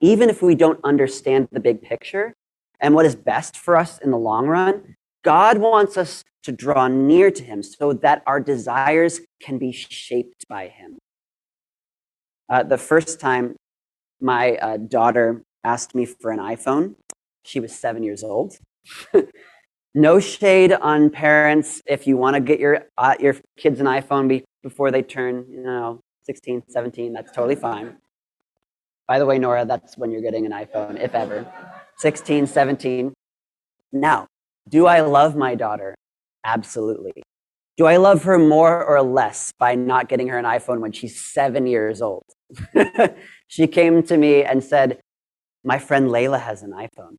Even 0.00 0.28
if 0.30 0.42
we 0.42 0.54
don't 0.54 0.80
understand 0.84 1.48
the 1.52 1.60
big 1.60 1.82
picture 1.82 2.34
and 2.80 2.94
what 2.94 3.06
is 3.06 3.16
best 3.16 3.56
for 3.56 3.76
us 3.76 3.98
in 3.98 4.10
the 4.10 4.18
long 4.18 4.46
run, 4.46 4.96
God 5.24 5.58
wants 5.58 5.96
us 5.96 6.24
to 6.44 6.52
draw 6.52 6.88
near 6.88 7.30
to 7.30 7.42
Him 7.42 7.62
so 7.62 7.92
that 7.94 8.22
our 8.26 8.40
desires 8.40 9.20
can 9.40 9.58
be 9.58 9.72
shaped 9.72 10.46
by 10.48 10.68
Him. 10.68 10.98
Uh, 12.48 12.62
the 12.62 12.78
first 12.78 13.20
time 13.20 13.56
my 14.20 14.56
uh, 14.56 14.76
daughter 14.76 15.42
asked 15.64 15.94
me 15.94 16.04
for 16.04 16.30
an 16.30 16.38
iPhone, 16.38 16.94
she 17.42 17.60
was 17.60 17.72
seven 17.72 18.02
years 18.02 18.22
old. 18.22 18.58
no 19.94 20.20
shade 20.20 20.72
on 20.72 21.10
parents. 21.10 21.82
If 21.86 22.06
you 22.06 22.16
want 22.16 22.34
to 22.34 22.40
get 22.40 22.60
your 22.60 22.86
uh, 22.98 23.14
your 23.18 23.36
kids 23.56 23.80
an 23.80 23.86
iphone 23.86 24.28
be- 24.28 24.44
before 24.62 24.90
they 24.90 25.02
turn 25.02 25.46
you 25.48 25.62
know 25.62 26.00
16 26.24 26.64
17 26.68 27.12
that's 27.12 27.32
totally 27.32 27.54
fine. 27.56 27.96
By 29.08 29.18
the 29.18 29.26
way 29.26 29.38
nora 29.38 29.64
that's 29.64 29.96
when 29.96 30.10
you're 30.10 30.22
getting 30.22 30.46
an 30.46 30.52
iphone 30.52 31.00
if 31.00 31.14
ever. 31.14 31.50
16 31.98 32.46
17 32.46 33.14
now 33.92 34.26
do 34.68 34.86
i 34.86 35.00
love 35.00 35.36
my 35.36 35.54
daughter? 35.54 35.94
Absolutely. 36.44 37.22
Do 37.76 37.86
i 37.86 37.96
love 37.96 38.24
her 38.24 38.38
more 38.38 38.84
or 38.84 39.02
less 39.02 39.52
by 39.58 39.74
not 39.74 40.08
getting 40.08 40.28
her 40.28 40.38
an 40.38 40.44
iphone 40.44 40.80
when 40.80 40.92
she's 40.92 41.18
seven 41.20 41.66
years 41.66 42.02
old 42.02 42.24
she 43.46 43.66
came 43.66 44.02
to 44.02 44.16
me 44.16 44.44
and 44.44 44.62
said 44.62 45.00
my 45.64 45.78
friend 45.78 46.08
layla 46.08 46.40
has 46.40 46.62
an 46.62 46.72
iphone 46.72 47.16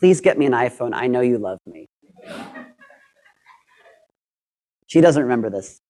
Please 0.00 0.22
get 0.22 0.38
me 0.38 0.46
an 0.46 0.52
iPhone. 0.52 0.92
I 0.94 1.08
know 1.08 1.20
you 1.20 1.36
love 1.36 1.58
me. 1.66 1.86
She 4.86 5.02
doesn't 5.02 5.22
remember 5.22 5.50
this. 5.50 5.80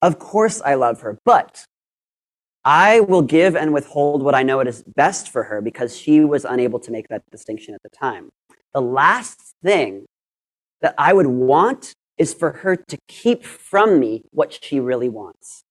Of 0.00 0.18
course, 0.18 0.62
I 0.64 0.74
love 0.74 1.02
her, 1.02 1.18
but 1.24 1.66
I 2.64 3.00
will 3.00 3.22
give 3.22 3.54
and 3.54 3.72
withhold 3.74 4.22
what 4.22 4.34
I 4.34 4.42
know 4.42 4.60
it 4.60 4.66
is 4.66 4.82
best 4.96 5.28
for 5.28 5.44
her 5.44 5.60
because 5.60 5.96
she 5.96 6.24
was 6.24 6.46
unable 6.46 6.80
to 6.80 6.90
make 6.90 7.06
that 7.08 7.22
distinction 7.30 7.74
at 7.74 7.82
the 7.82 7.90
time. 7.90 8.30
The 8.72 8.80
last 8.80 9.54
thing 9.62 10.06
that 10.80 10.94
I 10.96 11.12
would 11.12 11.26
want 11.26 11.92
is 12.16 12.32
for 12.32 12.52
her 12.52 12.76
to 12.76 12.98
keep 13.08 13.44
from 13.44 14.00
me 14.00 14.22
what 14.30 14.58
she 14.62 14.80
really 14.80 15.10
wants. 15.10 15.64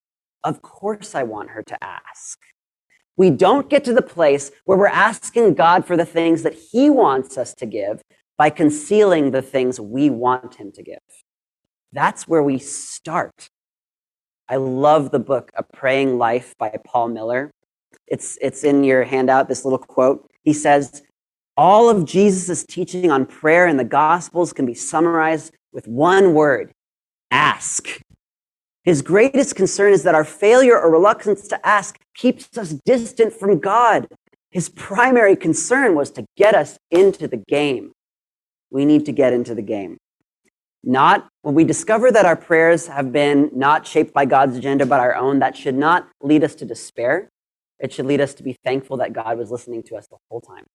Of 0.46 0.62
course, 0.62 1.16
I 1.16 1.24
want 1.24 1.50
her 1.50 1.64
to 1.64 1.84
ask. 1.84 2.40
We 3.18 3.32
don't 3.32 3.68
get 3.68 3.84
to 3.86 3.94
the 3.94 4.04
place 4.04 4.52
where 4.66 4.78
we're 4.78 4.88
asking 4.88 5.56
God 5.56 5.86
for 5.86 5.98
the 5.98 6.06
things 6.06 6.44
that 6.44 6.54
He 6.54 6.92
wants 6.92 7.36
us 7.36 7.56
to 7.56 7.66
give 7.66 8.04
by 8.38 8.52
concealing 8.52 9.32
the 9.32 9.42
things 9.42 9.80
we 9.80 10.12
want 10.12 10.56
Him 10.56 10.72
to 10.74 10.84
give. 10.84 11.00
That's 11.92 12.28
where 12.28 12.44
we 12.44 12.60
start. 12.60 13.50
I 14.48 14.58
love 14.58 15.10
the 15.10 15.20
book 15.20 15.52
A 15.56 15.64
Praying 15.64 16.20
Life 16.20 16.54
by 16.60 16.78
Paul 16.86 17.08
Miller. 17.08 17.50
It's, 18.06 18.38
it's 18.40 18.64
in 18.64 18.84
your 18.84 19.04
handout, 19.04 19.48
this 19.48 19.66
little 19.66 19.80
quote. 19.80 20.30
He 20.44 20.54
says, 20.54 21.02
All 21.58 21.90
of 21.90 22.06
Jesus' 22.06 22.64
teaching 22.64 23.10
on 23.10 23.26
prayer 23.26 23.68
in 23.68 23.78
the 23.78 23.84
Gospels 23.84 24.54
can 24.54 24.68
be 24.68 24.76
summarized 24.76 25.56
with 25.74 25.88
one 25.88 26.36
word 26.36 26.72
ask. 27.32 28.00
His 28.86 29.02
greatest 29.02 29.56
concern 29.56 29.94
is 29.94 30.04
that 30.04 30.14
our 30.14 30.24
failure 30.24 30.80
or 30.80 30.92
reluctance 30.92 31.48
to 31.48 31.68
ask 31.68 32.00
keeps 32.16 32.56
us 32.56 32.70
distant 32.86 33.34
from 33.34 33.60
God. 33.60 34.08
His 34.52 34.70
primary 34.70 35.36
concern 35.36 35.96
was 35.96 36.12
to 36.12 36.26
get 36.38 36.54
us 36.54 36.78
into 36.92 37.28
the 37.28 37.38
game. 37.38 37.94
We 38.70 38.86
need 38.86 39.06
to 39.08 39.12
get 39.12 39.34
into 39.34 39.56
the 39.56 39.64
game. 39.64 39.98
Not 40.84 41.28
when 41.42 41.56
we 41.56 41.64
discover 41.64 42.12
that 42.12 42.28
our 42.28 42.36
prayers 42.36 42.86
have 42.86 43.12
been 43.12 43.50
not 43.54 43.88
shaped 43.88 44.14
by 44.14 44.26
God's 44.26 44.56
agenda 44.56 44.86
but 44.86 45.00
our 45.00 45.16
own, 45.16 45.40
that 45.40 45.58
should 45.58 45.76
not 45.76 46.08
lead 46.22 46.44
us 46.44 46.54
to 46.56 46.66
despair. 46.66 47.30
It 47.80 47.92
should 47.92 48.06
lead 48.06 48.22
us 48.22 48.36
to 48.36 48.44
be 48.44 48.56
thankful 48.64 48.98
that 48.98 49.14
God 49.14 49.40
was 49.40 49.50
listening 49.50 49.82
to 49.84 49.96
us 49.96 50.08
the 50.08 50.18
whole 50.30 50.42
time. 50.42 50.66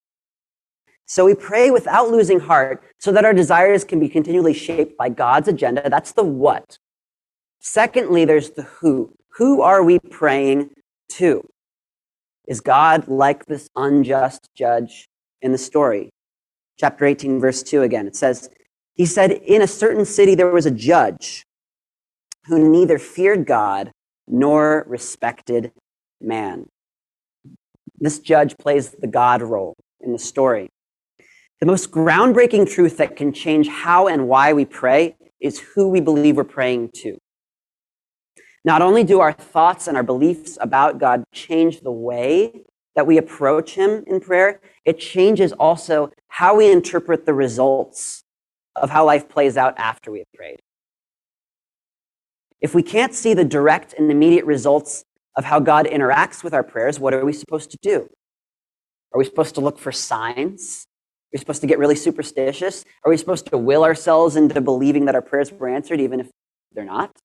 So 1.07 1.25
we 1.25 1.35
pray 1.37 1.71
without 1.71 2.11
losing 2.11 2.41
heart 2.41 2.83
so 2.99 3.13
that 3.13 3.25
our 3.25 3.33
desires 3.33 3.85
can 3.85 4.01
be 4.01 4.09
continually 4.09 4.53
shaped 4.53 4.97
by 4.97 5.11
God's 5.11 5.47
agenda. 5.47 5.89
That's 5.89 6.11
the 6.11 6.25
what. 6.25 6.77
Secondly, 7.61 8.25
there's 8.25 8.51
the 8.51 8.63
who. 8.63 9.15
Who 9.37 9.63
are 9.63 9.83
we 9.83 9.99
praying 9.99 10.71
to? 11.13 11.47
Is 12.49 12.61
God 12.61 13.07
like 13.07 13.47
this 13.47 13.69
unjust 13.77 14.49
judge 14.57 15.07
in 15.41 15.53
the 15.53 15.59
story? 15.59 16.11
Chapter 16.79 17.05
18, 17.05 17.39
verse 17.39 17.63
2 17.63 17.83
again. 17.83 18.07
It 18.07 18.17
says, 18.17 18.49
He 18.95 19.07
said, 19.07 19.31
In 19.31 19.63
a 19.63 19.67
certain 19.67 20.05
city 20.05 20.35
there 20.35 20.51
was 20.51 20.67
a 20.67 20.71
judge 20.71 21.45
who 22.47 22.71
neither 22.71 22.99
feared 22.99 23.47
God 23.47 23.93
nor 24.27 24.85
respected 24.89 25.73
man. 26.21 26.67
This 27.99 28.19
judge 28.19 28.57
plays 28.57 28.91
the 28.91 29.07
God 29.07 29.43
role 29.43 29.77
in 30.01 30.13
the 30.13 30.19
story. 30.19 30.71
The 31.61 31.67
most 31.67 31.91
groundbreaking 31.91 32.71
truth 32.71 32.97
that 32.97 33.17
can 33.17 33.35
change 33.35 33.69
how 33.69 34.09
and 34.09 34.27
why 34.27 34.55
we 34.55 34.65
pray 34.65 35.17
is 35.41 35.61
who 35.61 35.89
we 35.91 36.01
believe 36.01 36.37
we're 36.37 36.45
praying 36.45 36.91
to. 36.95 37.19
Not 38.65 38.83
only 38.83 39.05
do 39.05 39.21
our 39.21 39.33
thoughts 39.33 39.89
and 39.89 39.97
our 39.97 40.03
beliefs 40.03 40.59
about 40.61 40.99
God 40.99 41.25
change 41.33 41.81
the 41.81 41.91
way 41.91 42.65
that 42.95 43.07
we 43.07 43.17
approach 43.17 43.75
Him 43.75 44.05
in 44.07 44.21
prayer, 44.21 44.61
it 44.85 44.99
changes 44.99 45.53
also 45.53 46.11
how 46.29 46.57
we 46.57 46.71
interpret 46.71 47.25
the 47.25 47.35
results 47.35 48.23
of 48.77 48.91
how 48.91 49.05
life 49.07 49.29
plays 49.29 49.57
out 49.57 49.75
after 49.79 50.11
we 50.11 50.19
have 50.19 50.33
prayed. 50.35 50.61
If 52.61 52.75
we 52.75 52.83
can't 52.83 53.15
see 53.15 53.33
the 53.33 53.45
direct 53.45 53.95
and 53.95 54.11
immediate 54.11 54.45
results 54.45 55.05
of 55.37 55.45
how 55.45 55.61
God 55.61 55.87
interacts 55.87 56.45
with 56.45 56.53
our 56.53 56.63
prayers, 56.63 57.01
what 57.01 57.15
are 57.15 57.25
we 57.25 57.33
supposed 57.33 57.71
to 57.71 57.79
do? 57.81 58.09
Are 59.13 59.19
we 59.19 59.25
supposed 59.25 59.55
to 59.55 59.61
look 59.61 59.79
for 59.79 59.93
signs? 59.93 60.87
Are 60.87 61.33
we 61.33 61.39
supposed 61.39 61.63
to 61.63 61.67
get 61.67 61.79
really 61.79 61.97
superstitious? 61.97 62.85
Are 63.05 63.11
we 63.11 63.17
supposed 63.17 63.47
to 63.47 63.59
will 63.59 63.85
ourselves 63.85 64.37
into 64.37 64.61
believing 64.61 65.07
that 65.07 65.15
our 65.15 65.23
prayers 65.23 65.51
were 65.51 65.69
answered 65.69 66.01
even 66.01 66.21
if 66.21 66.29
they're 66.73 66.85
not? 66.85 67.20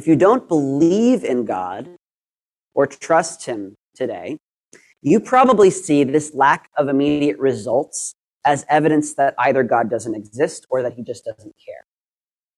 If 0.00 0.06
you 0.06 0.16
don't 0.16 0.48
believe 0.48 1.24
in 1.24 1.44
God 1.44 1.96
or 2.72 2.86
trust 2.86 3.44
Him 3.44 3.76
today, 3.94 4.38
you 5.02 5.20
probably 5.20 5.68
see 5.68 6.04
this 6.04 6.34
lack 6.34 6.70
of 6.78 6.88
immediate 6.88 7.38
results 7.38 8.14
as 8.46 8.64
evidence 8.70 9.12
that 9.16 9.34
either 9.36 9.62
God 9.62 9.90
doesn't 9.90 10.14
exist 10.14 10.66
or 10.70 10.82
that 10.82 10.94
He 10.94 11.02
just 11.02 11.26
doesn't 11.26 11.54
care. 11.62 11.84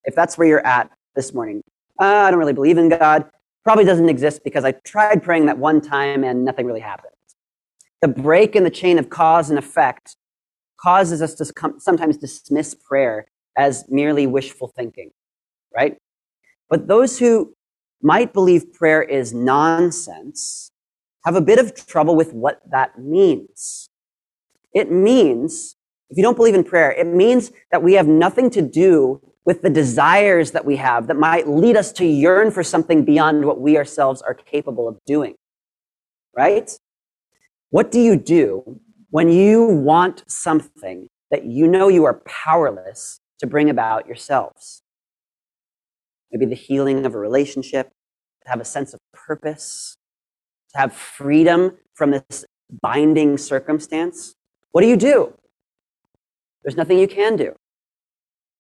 If 0.05 0.15
that's 0.15 0.39
where 0.39 0.47
you're 0.47 0.65
at 0.65 0.93
this 1.17 1.35
morning, 1.35 1.65
uh, 2.01 2.05
I 2.05 2.31
don't 2.31 2.39
really 2.39 2.53
believe 2.53 2.79
in 2.79 2.89
God, 2.89 3.29
probably 3.65 3.87
doesn't 3.87 4.09
exist 4.09 4.45
because 4.45 4.65
I 4.65 4.71
tried 4.71 5.25
praying 5.25 5.47
that 5.47 5.59
one 5.59 5.81
time 5.81 6.23
and 6.23 6.45
nothing 6.45 6.65
really 6.65 6.79
happened. 6.79 7.11
The 8.03 8.07
break 8.07 8.55
in 8.55 8.63
the 8.63 8.71
chain 8.71 9.01
of 9.01 9.11
cause 9.11 9.51
and 9.51 9.59
effect 9.59 10.15
causes 10.81 11.21
us 11.21 11.35
to 11.35 11.81
sometimes 11.81 12.19
dismiss 12.19 12.77
prayer 12.77 13.27
as 13.57 13.85
merely 13.89 14.29
wishful 14.29 14.69
thinking, 14.69 15.11
right? 15.75 15.99
But 16.73 16.89
those 16.89 17.19
who 17.19 17.55
might 18.01 18.33
believe 18.33 18.73
prayer 18.73 19.03
is 19.03 19.35
nonsense 19.35 20.71
have 21.27 21.37
a 21.37 21.43
bit 21.43 21.59
of 21.59 21.75
trouble 21.87 22.17
with 22.17 22.33
what 22.33 22.63
that 22.71 22.99
means. 22.99 23.91
It 24.73 24.91
means, 24.91 25.77
if 26.09 26.17
you 26.17 26.23
don't 26.23 26.35
believe 26.35 26.55
in 26.55 26.65
prayer, 26.65 26.91
it 26.91 27.07
means 27.07 27.53
that 27.73 27.83
we 27.83 27.93
have 27.93 28.09
nothing 28.09 28.49
to 28.49 28.63
do 28.63 29.21
with 29.45 29.61
the 29.61 29.69
desires 29.69 30.53
that 30.53 30.65
we 30.65 30.77
have 30.77 31.09
that 31.09 31.19
might 31.19 31.47
lead 31.47 31.77
us 31.77 31.93
to 31.93 32.07
yearn 32.07 32.51
for 32.51 32.63
something 32.63 33.05
beyond 33.05 33.45
what 33.45 33.61
we 33.61 33.77
ourselves 33.77 34.23
are 34.23 34.33
capable 34.33 34.89
of 34.89 34.97
doing. 35.05 35.35
Right? 36.35 36.75
What 37.69 37.91
do 37.91 38.01
you 38.01 38.17
do 38.17 38.81
when 39.11 39.29
you 39.29 39.67
want 39.67 40.25
something 40.27 41.11
that 41.31 41.45
you 41.45 41.67
know 41.67 41.89
you 41.89 42.07
are 42.07 42.23
powerless 42.25 43.21
to 43.41 43.47
bring 43.47 43.69
about 43.69 44.07
yourselves? 44.07 44.83
Maybe 46.33 46.47
the 46.47 46.55
healing 46.57 47.05
of 47.07 47.15
a 47.15 47.19
relationship, 47.19 47.91
to 48.43 48.49
have 48.49 48.61
a 48.61 48.65
sense 48.65 48.95
of 48.95 49.01
purpose, 49.13 49.97
to 50.73 50.79
have 50.79 50.93
freedom 50.93 51.77
from 51.95 52.11
this 52.11 52.45
binding 52.81 53.37
circumstance. 53.37 54.35
What 54.73 54.81
do 54.81 54.89
you 54.89 54.97
do? 54.97 55.35
There's 56.65 56.77
nothing 56.77 56.99
you 56.99 57.09
can 57.09 57.37
do. 57.37 57.55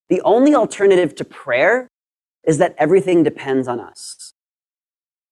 The 0.08 0.20
only 0.22 0.54
alternative 0.54 1.14
to 1.16 1.24
prayer 1.24 1.88
is 2.44 2.58
that 2.58 2.74
everything 2.76 3.22
depends 3.22 3.66
on 3.68 3.80
us, 3.80 4.34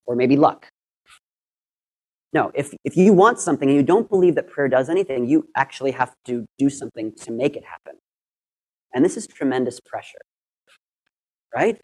or 0.06 0.16
maybe 0.16 0.36
luck. 0.36 0.68
No, 2.32 2.52
if, 2.54 2.72
if 2.84 2.96
you 2.96 3.12
want 3.12 3.40
something 3.40 3.68
and 3.68 3.76
you 3.76 3.82
don't 3.82 4.08
believe 4.08 4.36
that 4.36 4.48
prayer 4.48 4.68
does 4.68 4.88
anything, 4.88 5.28
you 5.28 5.48
actually 5.56 5.90
have 5.90 6.14
to 6.26 6.46
do 6.58 6.70
something 6.70 7.12
to 7.22 7.32
make 7.32 7.56
it 7.56 7.64
happen. 7.64 7.98
And 8.94 9.04
this 9.04 9.16
is 9.16 9.26
tremendous 9.26 9.80
pressure, 9.80 10.20
right? 11.54 11.80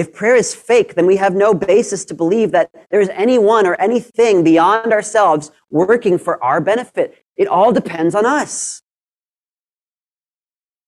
If 0.00 0.14
prayer 0.14 0.34
is 0.34 0.54
fake, 0.54 0.94
then 0.94 1.04
we 1.04 1.16
have 1.16 1.34
no 1.34 1.52
basis 1.52 2.06
to 2.06 2.14
believe 2.14 2.52
that 2.52 2.70
there's 2.90 3.10
anyone 3.10 3.66
or 3.66 3.74
anything 3.74 4.42
beyond 4.42 4.94
ourselves 4.94 5.52
working 5.68 6.16
for 6.16 6.42
our 6.42 6.58
benefit. 6.58 7.22
It 7.36 7.46
all 7.46 7.70
depends 7.70 8.14
on 8.14 8.24
us. 8.24 8.80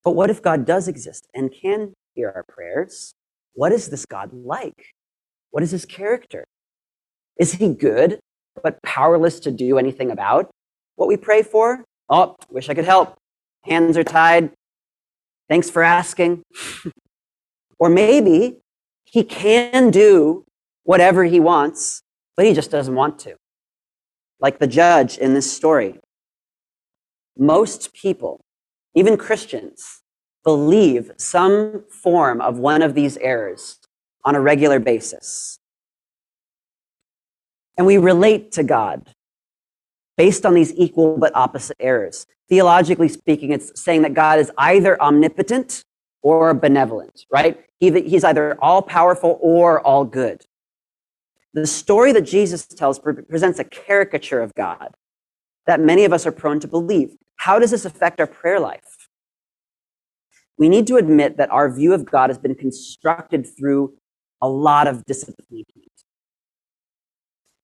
But 0.02 0.12
what 0.12 0.30
if 0.30 0.40
God 0.40 0.64
does 0.64 0.88
exist 0.88 1.26
and 1.34 1.52
can 1.52 1.92
hear 2.14 2.32
our 2.34 2.42
prayers? 2.42 3.12
What 3.52 3.70
is 3.70 3.90
this 3.90 4.06
God 4.06 4.32
like? 4.32 4.94
What 5.50 5.62
is 5.62 5.72
his 5.72 5.84
character? 5.84 6.46
Is 7.38 7.52
he 7.52 7.68
good, 7.68 8.18
but 8.62 8.82
powerless 8.82 9.40
to 9.40 9.50
do 9.50 9.76
anything 9.76 10.10
about 10.10 10.50
what 10.96 11.06
we 11.06 11.18
pray 11.18 11.42
for? 11.42 11.84
Oh, 12.08 12.36
wish 12.48 12.70
I 12.70 12.74
could 12.74 12.86
help. 12.86 13.18
Hands 13.64 13.94
are 13.98 14.04
tied. 14.04 14.52
Thanks 15.50 15.68
for 15.68 15.82
asking. 15.82 16.44
or 17.78 17.90
maybe 17.90 18.61
he 19.12 19.22
can 19.22 19.90
do 19.90 20.46
whatever 20.84 21.24
he 21.24 21.38
wants, 21.38 22.02
but 22.34 22.46
he 22.46 22.54
just 22.54 22.70
doesn't 22.70 22.94
want 22.94 23.18
to. 23.18 23.36
Like 24.40 24.58
the 24.58 24.66
judge 24.66 25.18
in 25.18 25.34
this 25.34 25.52
story. 25.52 26.00
Most 27.36 27.92
people, 27.92 28.40
even 28.94 29.18
Christians, 29.18 30.00
believe 30.44 31.12
some 31.18 31.84
form 31.90 32.40
of 32.40 32.58
one 32.58 32.80
of 32.80 32.94
these 32.94 33.18
errors 33.18 33.78
on 34.24 34.34
a 34.34 34.40
regular 34.40 34.80
basis. 34.80 35.58
And 37.76 37.86
we 37.86 37.98
relate 37.98 38.50
to 38.52 38.62
God 38.62 39.14
based 40.16 40.46
on 40.46 40.54
these 40.54 40.72
equal 40.74 41.18
but 41.18 41.36
opposite 41.36 41.76
errors. 41.78 42.26
Theologically 42.48 43.08
speaking, 43.08 43.52
it's 43.52 43.78
saying 43.78 44.02
that 44.02 44.14
God 44.14 44.38
is 44.38 44.50
either 44.56 45.00
omnipotent 45.02 45.84
or 46.22 46.54
benevolent, 46.54 47.24
right? 47.32 47.60
He's 47.80 48.24
either 48.24 48.56
all 48.62 48.80
powerful 48.80 49.38
or 49.40 49.80
all 49.80 50.04
good. 50.04 50.44
The 51.52 51.66
story 51.66 52.12
that 52.12 52.22
Jesus 52.22 52.64
tells 52.66 52.98
presents 52.98 53.58
a 53.58 53.64
caricature 53.64 54.40
of 54.40 54.54
God 54.54 54.94
that 55.66 55.80
many 55.80 56.04
of 56.04 56.12
us 56.12 56.26
are 56.26 56.32
prone 56.32 56.60
to 56.60 56.68
believe. 56.68 57.16
How 57.36 57.58
does 57.58 57.72
this 57.72 57.84
affect 57.84 58.20
our 58.20 58.26
prayer 58.26 58.60
life? 58.60 59.08
We 60.56 60.68
need 60.68 60.86
to 60.86 60.96
admit 60.96 61.36
that 61.38 61.50
our 61.50 61.72
view 61.72 61.92
of 61.92 62.04
God 62.04 62.30
has 62.30 62.38
been 62.38 62.54
constructed 62.54 63.46
through 63.46 63.94
a 64.40 64.48
lot 64.48 64.86
of 64.86 65.04
disappointment. 65.06 65.66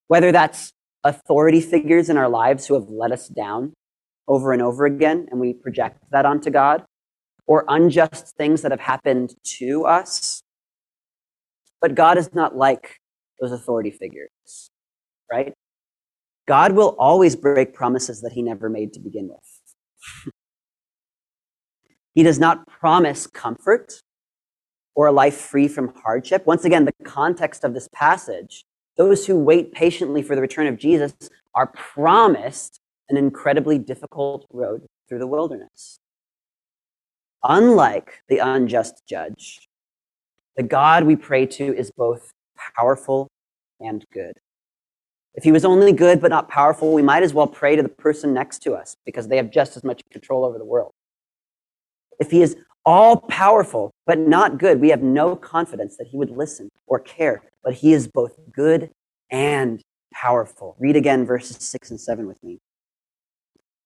Whether 0.08 0.32
that's 0.32 0.72
authority 1.04 1.60
figures 1.60 2.08
in 2.08 2.16
our 2.16 2.28
lives 2.28 2.66
who 2.66 2.74
have 2.74 2.88
let 2.88 3.12
us 3.12 3.28
down 3.28 3.72
over 4.26 4.52
and 4.52 4.62
over 4.62 4.84
again, 4.84 5.28
and 5.30 5.40
we 5.40 5.52
project 5.52 6.02
that 6.10 6.26
onto 6.26 6.50
God, 6.50 6.84
or 7.48 7.64
unjust 7.66 8.36
things 8.36 8.62
that 8.62 8.70
have 8.70 8.80
happened 8.80 9.34
to 9.42 9.84
us. 9.86 10.42
But 11.80 11.96
God 11.96 12.18
is 12.18 12.32
not 12.34 12.56
like 12.56 13.00
those 13.40 13.50
authority 13.50 13.90
figures, 13.90 14.70
right? 15.32 15.54
God 16.46 16.72
will 16.72 16.94
always 16.98 17.34
break 17.34 17.74
promises 17.74 18.20
that 18.20 18.32
he 18.32 18.42
never 18.42 18.68
made 18.68 18.92
to 18.92 19.00
begin 19.00 19.28
with. 19.28 20.34
he 22.14 22.22
does 22.22 22.38
not 22.38 22.66
promise 22.68 23.26
comfort 23.26 24.02
or 24.94 25.06
a 25.06 25.12
life 25.12 25.36
free 25.36 25.68
from 25.68 25.92
hardship. 26.02 26.46
Once 26.46 26.64
again, 26.64 26.84
the 26.84 27.04
context 27.04 27.64
of 27.64 27.74
this 27.74 27.88
passage 27.92 28.64
those 28.98 29.24
who 29.24 29.38
wait 29.38 29.72
patiently 29.72 30.22
for 30.22 30.34
the 30.34 30.40
return 30.42 30.66
of 30.66 30.76
Jesus 30.76 31.14
are 31.54 31.68
promised 31.68 32.80
an 33.08 33.16
incredibly 33.16 33.78
difficult 33.78 34.44
road 34.52 34.86
through 35.08 35.20
the 35.20 35.26
wilderness. 35.26 36.00
Unlike 37.44 38.22
the 38.28 38.38
unjust 38.38 39.02
judge, 39.08 39.68
the 40.56 40.62
God 40.62 41.04
we 41.04 41.16
pray 41.16 41.46
to 41.46 41.76
is 41.76 41.90
both 41.90 42.32
powerful 42.76 43.28
and 43.80 44.04
good. 44.12 44.34
If 45.34 45.44
he 45.44 45.52
was 45.52 45.64
only 45.64 45.92
good 45.92 46.20
but 46.20 46.30
not 46.30 46.48
powerful, 46.48 46.92
we 46.92 47.02
might 47.02 47.22
as 47.22 47.32
well 47.32 47.46
pray 47.46 47.76
to 47.76 47.82
the 47.82 47.88
person 47.88 48.34
next 48.34 48.58
to 48.62 48.74
us 48.74 48.96
because 49.06 49.28
they 49.28 49.36
have 49.36 49.52
just 49.52 49.76
as 49.76 49.84
much 49.84 50.00
control 50.10 50.44
over 50.44 50.58
the 50.58 50.64
world. 50.64 50.90
If 52.18 52.32
he 52.32 52.42
is 52.42 52.56
all 52.84 53.18
powerful 53.18 53.92
but 54.04 54.18
not 54.18 54.58
good, 54.58 54.80
we 54.80 54.88
have 54.88 55.02
no 55.02 55.36
confidence 55.36 55.96
that 55.98 56.08
he 56.08 56.16
would 56.16 56.30
listen 56.30 56.68
or 56.86 56.98
care. 56.98 57.42
But 57.62 57.74
he 57.74 57.92
is 57.92 58.08
both 58.08 58.36
good 58.52 58.90
and 59.30 59.80
powerful. 60.12 60.74
Read 60.80 60.96
again 60.96 61.24
verses 61.24 61.58
6 61.58 61.90
and 61.90 62.00
7 62.00 62.26
with 62.26 62.42
me. 62.42 62.58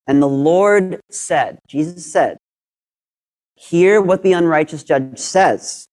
And 0.06 0.22
the 0.22 0.28
Lord 0.28 1.00
said, 1.10 1.58
Jesus 1.68 2.10
said, 2.10 2.38
Hear 3.68 4.00
what 4.00 4.24
the 4.24 4.32
unrighteous 4.32 4.82
judge 4.82 5.18
says. 5.20 5.86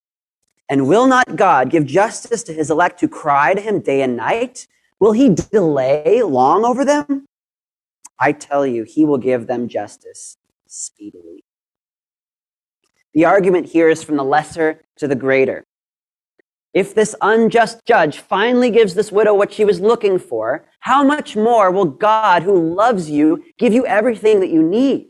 And 0.68 0.88
will 0.88 1.06
not 1.06 1.36
God 1.36 1.70
give 1.70 1.86
justice 1.86 2.42
to 2.44 2.54
his 2.54 2.72
elect 2.72 3.00
who 3.00 3.08
cry 3.08 3.54
to 3.54 3.62
him 3.62 3.80
day 3.80 4.02
and 4.02 4.18
night? 4.18 4.66
Will 5.00 5.12
he 5.12 5.30
delay 5.30 6.24
long 6.24 6.66
over 6.66 6.84
them? 6.84 7.28
I 8.20 8.32
tell 8.32 8.66
you, 8.66 8.84
he 8.84 9.06
will 9.06 9.20
give 9.20 9.46
them 9.46 9.68
justice 9.68 10.38
speedily. 10.68 11.44
The 13.14 13.26
argument 13.26 13.68
here 13.68 13.88
is 13.88 14.04
from 14.04 14.18
the 14.18 14.24
lesser 14.24 14.82
to 14.98 15.08
the 15.08 15.16
greater. 15.16 15.64
If 16.74 16.96
this 16.96 17.16
unjust 17.22 17.86
judge 17.86 18.18
finally 18.18 18.72
gives 18.72 18.96
this 18.96 19.12
widow 19.12 19.36
what 19.36 19.54
she 19.54 19.64
was 19.64 19.80
looking 19.80 20.18
for, 20.18 20.66
how 20.80 21.04
much 21.04 21.36
more 21.36 21.70
will 21.70 21.86
God, 21.86 22.42
who 22.44 22.76
loves 22.76 23.12
you, 23.12 23.44
give 23.60 23.74
you 23.74 23.86
everything 23.86 24.40
that 24.40 24.50
you 24.50 24.64
need? 24.64 25.10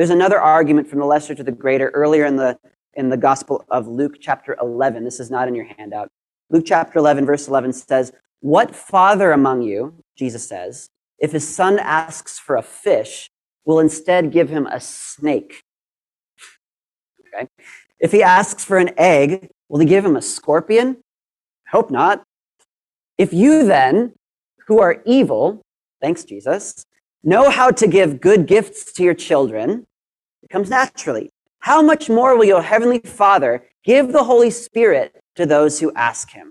There's 0.00 0.08
another 0.08 0.40
argument 0.40 0.88
from 0.88 0.98
the 0.98 1.04
lesser 1.04 1.34
to 1.34 1.42
the 1.44 1.52
greater 1.52 1.90
earlier 1.90 2.24
in 2.24 2.36
the, 2.36 2.58
in 2.94 3.10
the 3.10 3.18
Gospel 3.18 3.66
of 3.68 3.86
Luke, 3.86 4.14
chapter 4.18 4.56
11. 4.58 5.04
This 5.04 5.20
is 5.20 5.30
not 5.30 5.46
in 5.46 5.54
your 5.54 5.66
handout. 5.76 6.08
Luke 6.48 6.64
chapter 6.66 6.98
11, 6.98 7.26
verse 7.26 7.46
11 7.46 7.74
says, 7.74 8.10
What 8.40 8.74
father 8.74 9.30
among 9.30 9.60
you, 9.60 10.02
Jesus 10.16 10.48
says, 10.48 10.88
if 11.18 11.32
his 11.32 11.46
son 11.46 11.78
asks 11.78 12.38
for 12.38 12.56
a 12.56 12.62
fish, 12.62 13.28
will 13.66 13.78
instead 13.78 14.32
give 14.32 14.48
him 14.48 14.66
a 14.68 14.80
snake? 14.80 15.64
Okay. 17.36 17.46
If 17.98 18.10
he 18.10 18.22
asks 18.22 18.64
for 18.64 18.78
an 18.78 18.92
egg, 18.96 19.50
will 19.68 19.80
he 19.80 19.86
give 19.86 20.06
him 20.06 20.16
a 20.16 20.22
scorpion? 20.22 20.96
Hope 21.72 21.90
not. 21.90 22.24
If 23.18 23.34
you 23.34 23.66
then, 23.66 24.14
who 24.66 24.80
are 24.80 25.02
evil, 25.04 25.60
thanks 26.00 26.24
Jesus, 26.24 26.86
know 27.22 27.50
how 27.50 27.70
to 27.72 27.86
give 27.86 28.22
good 28.22 28.46
gifts 28.46 28.94
to 28.94 29.02
your 29.02 29.12
children, 29.12 29.86
comes 30.50 30.70
naturally. 30.70 31.30
How 31.60 31.82
much 31.82 32.08
more 32.08 32.36
will 32.36 32.44
your 32.44 32.62
heavenly 32.62 33.00
Father 33.00 33.64
give 33.84 34.12
the 34.12 34.24
Holy 34.24 34.50
Spirit 34.50 35.22
to 35.36 35.46
those 35.46 35.80
who 35.80 35.92
ask 35.94 36.30
him? 36.30 36.50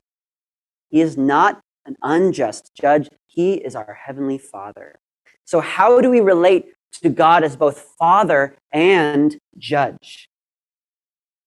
He 0.89 1.01
is 1.01 1.17
not 1.17 1.61
an 1.85 1.95
unjust 2.01 2.71
judge. 2.79 3.09
He 3.27 3.55
is 3.55 3.75
our 3.75 3.93
heavenly 4.05 4.37
Father. 4.37 4.99
So 5.45 5.59
how 5.59 6.01
do 6.01 6.09
we 6.09 6.19
relate 6.19 6.67
to 7.01 7.09
God 7.09 7.43
as 7.43 7.55
both 7.55 7.79
Father 7.97 8.55
and 8.71 9.37
Judge? 9.57 10.29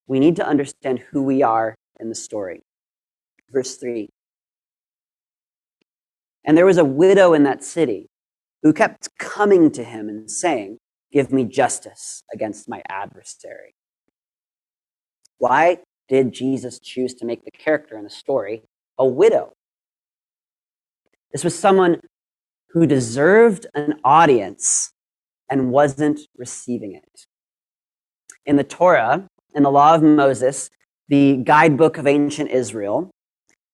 we 0.07 0.19
need 0.19 0.35
to 0.35 0.47
understand 0.47 0.99
who 1.11 1.23
we 1.23 1.41
are 1.41 1.75
in 1.99 2.09
the 2.09 2.15
story. 2.15 2.61
Verse 3.49 3.77
3. 3.77 4.09
And 6.45 6.57
there 6.57 6.65
was 6.65 6.77
a 6.77 6.85
widow 6.85 7.33
in 7.33 7.43
that 7.43 7.63
city 7.63 8.09
who 8.61 8.73
kept 8.73 9.09
coming 9.17 9.71
to 9.71 9.83
him 9.83 10.09
and 10.09 10.29
saying, 10.29 10.77
Give 11.13 11.31
me 11.31 11.45
justice 11.45 12.23
against 12.33 12.67
my 12.67 12.81
adversary. 12.89 13.75
Why 15.37 15.77
did 16.09 16.33
Jesus 16.33 16.79
choose 16.79 17.13
to 17.15 17.25
make 17.25 17.45
the 17.45 17.51
character 17.51 17.97
in 17.97 18.03
the 18.03 18.09
story 18.09 18.63
a 18.97 19.05
widow? 19.05 19.53
This 21.31 21.43
was 21.43 21.57
someone 21.57 22.01
who 22.69 22.87
deserved 22.87 23.67
an 23.75 23.99
audience 24.03 24.91
and 25.49 25.69
wasn't 25.69 26.21
receiving 26.35 26.95
it. 26.95 27.25
In 28.45 28.55
the 28.55 28.63
Torah, 28.63 29.27
in 29.53 29.61
the 29.61 29.71
Law 29.71 29.93
of 29.93 30.01
Moses, 30.01 30.71
the 31.09 31.37
guidebook 31.37 31.99
of 31.99 32.07
ancient 32.07 32.49
Israel, 32.49 33.11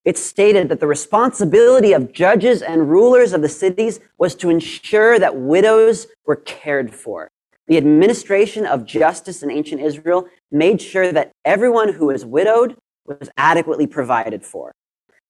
it 0.09 0.17
stated 0.17 0.69
that 0.69 0.79
the 0.79 0.87
responsibility 0.87 1.93
of 1.93 2.11
judges 2.11 2.63
and 2.63 2.89
rulers 2.89 3.31
of 3.31 3.43
the 3.43 3.47
cities 3.47 3.99
was 4.17 4.33
to 4.33 4.49
ensure 4.49 5.19
that 5.19 5.35
widows 5.35 6.07
were 6.25 6.37
cared 6.37 6.91
for. 6.91 7.29
The 7.67 7.77
administration 7.77 8.65
of 8.65 8.87
justice 8.87 9.43
in 9.43 9.51
ancient 9.51 9.81
Israel 9.81 10.25
made 10.49 10.81
sure 10.81 11.11
that 11.11 11.31
everyone 11.45 11.93
who 11.93 12.07
was 12.07 12.25
widowed 12.25 12.75
was 13.05 13.29
adequately 13.37 13.85
provided 13.85 14.43
for. 14.43 14.71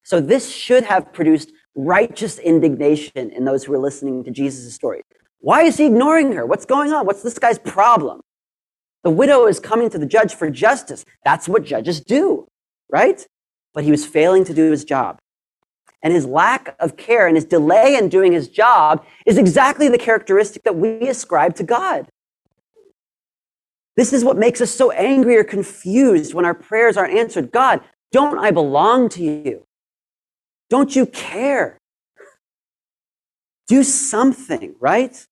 So 0.04 0.22
this 0.22 0.50
should 0.50 0.86
have 0.86 1.12
produced 1.12 1.52
righteous 1.76 2.40
indignation 2.40 3.32
in 3.32 3.44
those 3.44 3.66
who 3.66 3.74
were 3.74 3.80
listening 3.80 4.24
to 4.24 4.32
Jesus' 4.32 4.74
story. 4.74 5.02
Why 5.40 5.64
is 5.64 5.76
he 5.76 5.88
ignoring 5.88 6.32
her? 6.32 6.46
What's 6.46 6.66
going 6.66 6.94
on? 6.94 7.06
What's 7.06 7.22
this 7.22 7.38
guy's 7.38 7.60
problem? 7.60 8.22
The 9.04 9.10
widow 9.10 9.46
is 9.46 9.60
coming 9.60 9.90
to 9.90 9.98
the 9.98 10.06
judge 10.06 10.34
for 10.36 10.50
justice. 10.50 11.04
That's 11.26 11.50
what 11.50 11.66
judges 11.66 12.00
do, 12.00 12.48
right? 12.90 13.28
But 13.80 13.86
he 13.86 13.92
was 13.92 14.06
failing 14.06 14.44
to 14.44 14.54
do 14.54 14.72
his 14.72 14.84
job. 14.84 15.20
And 16.04 16.12
his 16.12 16.26
lack 16.26 16.76
of 16.82 16.98
care 16.98 17.28
and 17.28 17.38
his 17.38 17.46
delay 17.46 17.96
in 17.96 18.10
doing 18.10 18.34
his 18.34 18.50
job 18.50 19.06
is 19.26 19.38
exactly 19.38 19.88
the 19.88 19.98
characteristic 19.98 20.64
that 20.64 20.76
we 20.76 21.08
ascribe 21.08 21.56
to 21.56 21.64
God. 21.64 22.10
This 23.96 24.12
is 24.12 24.26
what 24.26 24.36
makes 24.36 24.60
us 24.60 24.70
so 24.70 24.92
angry 24.92 25.38
or 25.38 25.46
confused 25.46 26.34
when 26.34 26.44
our 26.44 26.54
prayers 26.54 26.98
aren't 26.98 27.18
answered. 27.18 27.54
God, 27.54 27.80
don't 28.12 28.38
I 28.38 28.52
belong 28.52 29.08
to 29.12 29.24
you? 29.24 29.64
Don't 30.70 30.94
you 30.94 31.06
care? 31.06 31.78
Do 33.70 33.82
something, 33.82 34.76
right? 34.82 35.26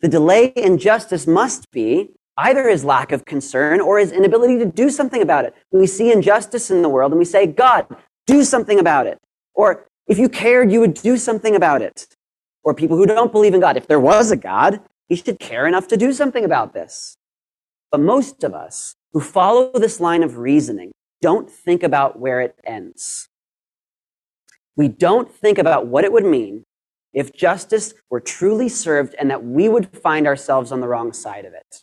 The 0.00 0.08
delay 0.08 0.48
in 0.48 0.76
justice 0.76 1.26
must 1.26 1.70
be 1.70 2.10
either 2.36 2.68
his 2.68 2.84
lack 2.84 3.12
of 3.12 3.24
concern 3.24 3.80
or 3.80 3.98
his 3.98 4.12
inability 4.12 4.58
to 4.58 4.66
do 4.66 4.90
something 4.90 5.22
about 5.22 5.44
it. 5.44 5.54
We 5.70 5.86
see 5.86 6.12
injustice 6.12 6.70
in 6.70 6.82
the 6.82 6.88
world 6.88 7.12
and 7.12 7.18
we 7.18 7.24
say, 7.24 7.46
God, 7.46 7.86
do 8.26 8.44
something 8.44 8.78
about 8.78 9.06
it. 9.06 9.18
Or 9.54 9.86
if 10.06 10.18
you 10.18 10.28
cared, 10.28 10.72
you 10.72 10.80
would 10.80 10.94
do 10.94 11.16
something 11.16 11.54
about 11.54 11.82
it. 11.82 12.08
Or 12.62 12.74
people 12.74 12.96
who 12.96 13.06
don't 13.06 13.32
believe 13.32 13.54
in 13.54 13.60
God, 13.60 13.76
if 13.76 13.86
there 13.86 14.00
was 14.00 14.30
a 14.30 14.36
God, 14.36 14.80
he 15.08 15.16
should 15.16 15.38
care 15.38 15.66
enough 15.66 15.86
to 15.88 15.96
do 15.96 16.12
something 16.12 16.44
about 16.44 16.72
this. 16.72 17.16
But 17.90 18.00
most 18.00 18.42
of 18.42 18.54
us 18.54 18.96
who 19.12 19.20
follow 19.20 19.70
this 19.72 20.00
line 20.00 20.22
of 20.22 20.38
reasoning 20.38 20.92
don't 21.22 21.48
think 21.48 21.82
about 21.82 22.18
where 22.18 22.40
it 22.40 22.58
ends. 22.64 23.28
We 24.76 24.88
don't 24.88 25.30
think 25.30 25.58
about 25.58 25.86
what 25.86 26.04
it 26.04 26.12
would 26.12 26.24
mean 26.24 26.64
if 27.12 27.32
justice 27.32 27.94
were 28.10 28.20
truly 28.20 28.68
served 28.68 29.14
and 29.18 29.30
that 29.30 29.44
we 29.44 29.68
would 29.68 29.96
find 29.96 30.26
ourselves 30.26 30.72
on 30.72 30.80
the 30.80 30.88
wrong 30.88 31.12
side 31.12 31.44
of 31.44 31.54
it. 31.54 31.82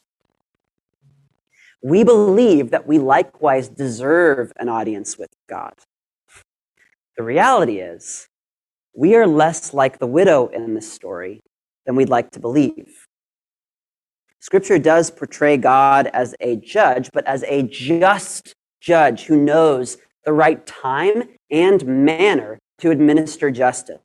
We 1.82 2.04
believe 2.04 2.70
that 2.72 2.88
we 2.88 3.00
likewise 3.00 3.68
deserve 3.68 4.52
an 4.58 4.70
audience 4.70 5.18
with 5.18 5.30
God. 5.50 5.74
The 7.18 7.24
reality 7.24 7.80
is, 7.80 8.28
we 8.96 9.16
are 9.16 9.26
less 9.26 9.74
like 9.74 10.00
the 10.00 10.08
widow 10.08 10.48
in 10.48 10.74
this 10.74 10.92
story 10.92 11.42
than 11.86 11.96
we'd 11.96 12.10
like 12.10 12.32
to 12.32 12.40
believe. 12.40 13.08
Scripture 14.40 14.80
does 14.80 15.12
portray 15.12 15.58
God 15.58 16.08
as 16.08 16.36
a 16.40 16.56
judge, 16.58 17.10
but 17.14 17.26
as 17.26 17.44
a 17.44 17.64
just 17.64 18.54
judge 18.80 19.26
who 19.26 19.38
knows 19.38 19.98
the 20.26 20.34
right 20.34 20.66
time 20.66 21.30
and 21.50 21.86
manner 21.86 22.60
to 22.80 22.92
administer 22.92 23.52
justice. 23.52 24.00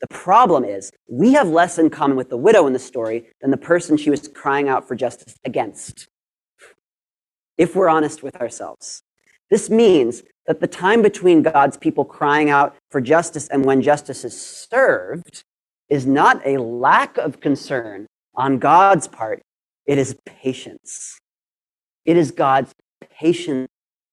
The 0.00 0.08
problem 0.10 0.64
is, 0.64 0.92
we 1.08 1.32
have 1.32 1.48
less 1.48 1.78
in 1.78 1.90
common 1.90 2.16
with 2.16 2.28
the 2.28 2.36
widow 2.36 2.66
in 2.66 2.72
the 2.72 2.78
story 2.78 3.30
than 3.40 3.50
the 3.50 3.56
person 3.56 3.96
she 3.96 4.10
was 4.10 4.28
crying 4.28 4.68
out 4.68 4.86
for 4.86 4.94
justice 4.94 5.34
against. 5.44 6.06
If 7.58 7.74
we're 7.74 7.88
honest 7.88 8.22
with 8.22 8.36
ourselves, 8.36 9.02
this 9.50 9.68
means 9.68 10.22
that 10.46 10.60
the 10.60 10.66
time 10.66 11.02
between 11.02 11.42
God's 11.42 11.76
people 11.76 12.04
crying 12.04 12.48
out 12.48 12.76
for 12.90 13.00
justice 13.00 13.48
and 13.48 13.64
when 13.64 13.82
justice 13.82 14.24
is 14.24 14.40
served 14.40 15.42
is 15.88 16.06
not 16.06 16.40
a 16.46 16.58
lack 16.58 17.18
of 17.18 17.40
concern 17.40 18.06
on 18.34 18.58
God's 18.58 19.08
part, 19.08 19.42
it 19.86 19.98
is 19.98 20.16
patience. 20.24 21.18
It 22.04 22.16
is 22.16 22.30
God's 22.30 22.72
patience 23.18 23.68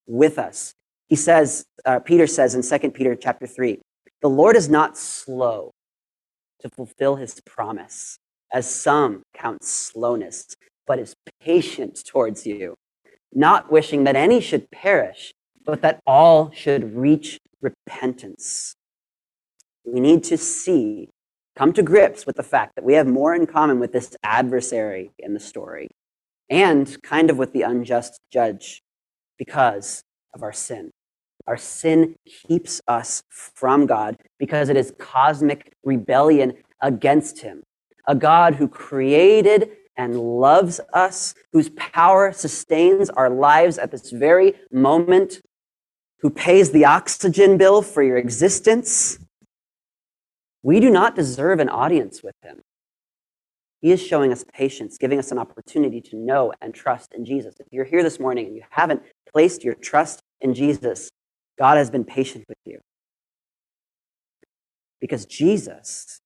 with 0.08 0.40
us. 0.40 0.74
He 1.08 1.16
says, 1.16 1.66
uh, 1.86 2.00
Peter 2.00 2.28
says 2.28 2.56
in 2.56 2.80
2 2.80 2.92
Peter 2.92 3.16
chapter 3.16 3.46
3, 3.46 3.80
the 4.22 4.30
Lord 4.30 4.56
is 4.56 4.70
not 4.70 4.98
slow 4.98 5.72
to 6.62 6.70
fulfill 6.70 7.18
his 7.18 7.40
promise, 7.42 8.18
as 8.52 8.74
some 8.74 9.24
count 9.34 9.64
slowness, 9.64 10.56
but 10.88 10.98
is 10.98 11.14
patient 11.42 12.04
towards 12.06 12.46
you, 12.48 12.76
not 13.34 13.72
wishing 13.72 14.04
that 14.06 14.16
any 14.16 14.40
should 14.40 14.72
perish, 14.72 15.34
but 15.66 15.82
that 15.82 16.00
all 16.06 16.52
should 16.52 16.96
reach 16.96 17.40
repentance. 17.62 18.76
We 19.84 20.00
need 20.00 20.24
to 20.26 20.38
see, 20.38 21.10
come 21.56 21.74
to 21.74 21.84
grips 21.84 22.26
with 22.26 22.38
the 22.38 22.44
fact 22.44 22.76
that 22.76 22.84
we 22.84 22.94
have 22.94 23.08
more 23.08 23.36
in 23.36 23.46
common 23.46 23.80
with 23.80 23.92
this 23.92 24.16
adversary 24.24 25.12
in 25.20 25.34
the 25.34 25.40
story 25.40 25.90
and 26.50 27.02
kind 27.02 27.30
of 27.30 27.38
with 27.38 27.54
the 27.54 27.64
unjust 27.64 28.20
judge 28.32 28.82
because 29.38 30.04
of 30.34 30.44
our 30.44 30.54
sin. 30.54 30.92
Our 31.48 31.58
sin 31.58 32.16
keeps 32.26 32.82
us 32.88 33.24
from 33.30 33.86
God 33.86 34.18
because 34.40 34.70
it 34.70 34.78
is 34.78 34.94
cosmic 34.98 35.74
rebellion 35.84 36.54
against 36.82 37.42
Him. 37.42 37.64
A 38.08 38.16
God 38.16 38.56
who 38.56 38.68
created 38.68 39.70
and 39.98 40.20
loves 40.20 40.80
us, 40.94 41.36
whose 41.54 41.70
power 41.70 42.32
sustains 42.32 43.10
our 43.12 43.30
lives 43.30 43.78
at 43.78 43.92
this 43.92 44.12
very 44.12 44.54
moment, 44.72 45.42
who 46.20 46.30
pays 46.30 46.72
the 46.72 46.86
oxygen 46.86 47.58
bill 47.58 47.82
for 47.82 48.04
your 48.04 48.18
existence. 48.18 49.20
We 50.64 50.80
do 50.80 50.90
not 50.90 51.16
deserve 51.16 51.60
an 51.60 51.70
audience 51.70 52.24
with 52.24 52.36
Him. 52.44 52.62
He 53.82 53.92
is 53.92 54.02
showing 54.02 54.32
us 54.32 54.44
patience, 54.52 54.98
giving 54.98 55.20
us 55.20 55.32
an 55.32 55.38
opportunity 55.38 56.02
to 56.02 56.16
know 56.16 56.52
and 56.62 56.74
trust 56.74 57.14
in 57.14 57.24
Jesus. 57.24 57.56
If 57.60 57.68
you're 57.72 57.86
here 57.86 58.02
this 58.02 58.20
morning 58.20 58.48
and 58.48 58.56
you 58.56 58.64
haven't 58.72 59.04
placed 59.32 59.64
your 59.64 59.76
trust 59.76 60.22
in 60.42 60.56
Jesus, 60.56 61.10
God 61.58 61.78
has 61.78 61.92
been 61.92 62.04
patient 62.04 62.46
with 62.50 62.58
you. 62.66 62.80
Because 65.00 65.26
Jesus 65.26 66.20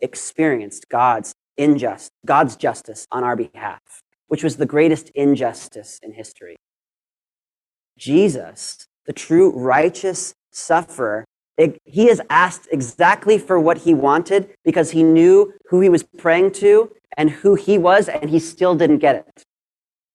experienced 0.00 0.88
God's 0.88 1.34
injustice, 1.56 2.10
God's 2.26 2.56
justice 2.56 3.06
on 3.10 3.24
our 3.24 3.36
behalf, 3.36 3.80
which 4.28 4.42
was 4.42 4.56
the 4.56 4.66
greatest 4.66 5.10
injustice 5.14 6.00
in 6.02 6.12
history. 6.12 6.56
Jesus, 7.96 8.86
the 9.06 9.12
true 9.12 9.50
righteous 9.52 10.34
sufferer, 10.50 11.24
he 11.84 12.06
has 12.06 12.20
asked 12.30 12.68
exactly 12.72 13.38
for 13.38 13.60
what 13.60 13.78
he 13.78 13.94
wanted 13.94 14.50
because 14.64 14.90
he 14.90 15.02
knew 15.02 15.52
who 15.68 15.80
he 15.80 15.88
was 15.88 16.02
praying 16.02 16.50
to 16.52 16.90
and 17.16 17.30
who 17.30 17.54
he 17.54 17.78
was, 17.78 18.08
and 18.08 18.28
he 18.28 18.40
still 18.40 18.74
didn't 18.74 18.98
get 18.98 19.14
it. 19.14 19.44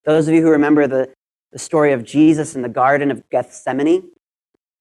Those 0.06 0.28
of 0.28 0.34
you 0.34 0.42
who 0.42 0.50
remember 0.50 0.86
the, 0.86 1.14
the 1.54 1.60
story 1.60 1.94
of 1.94 2.04
Jesus 2.04 2.56
in 2.56 2.62
the 2.62 2.70
Garden 2.70 3.10
of 3.10 3.24
Gethsemane, 3.30 4.10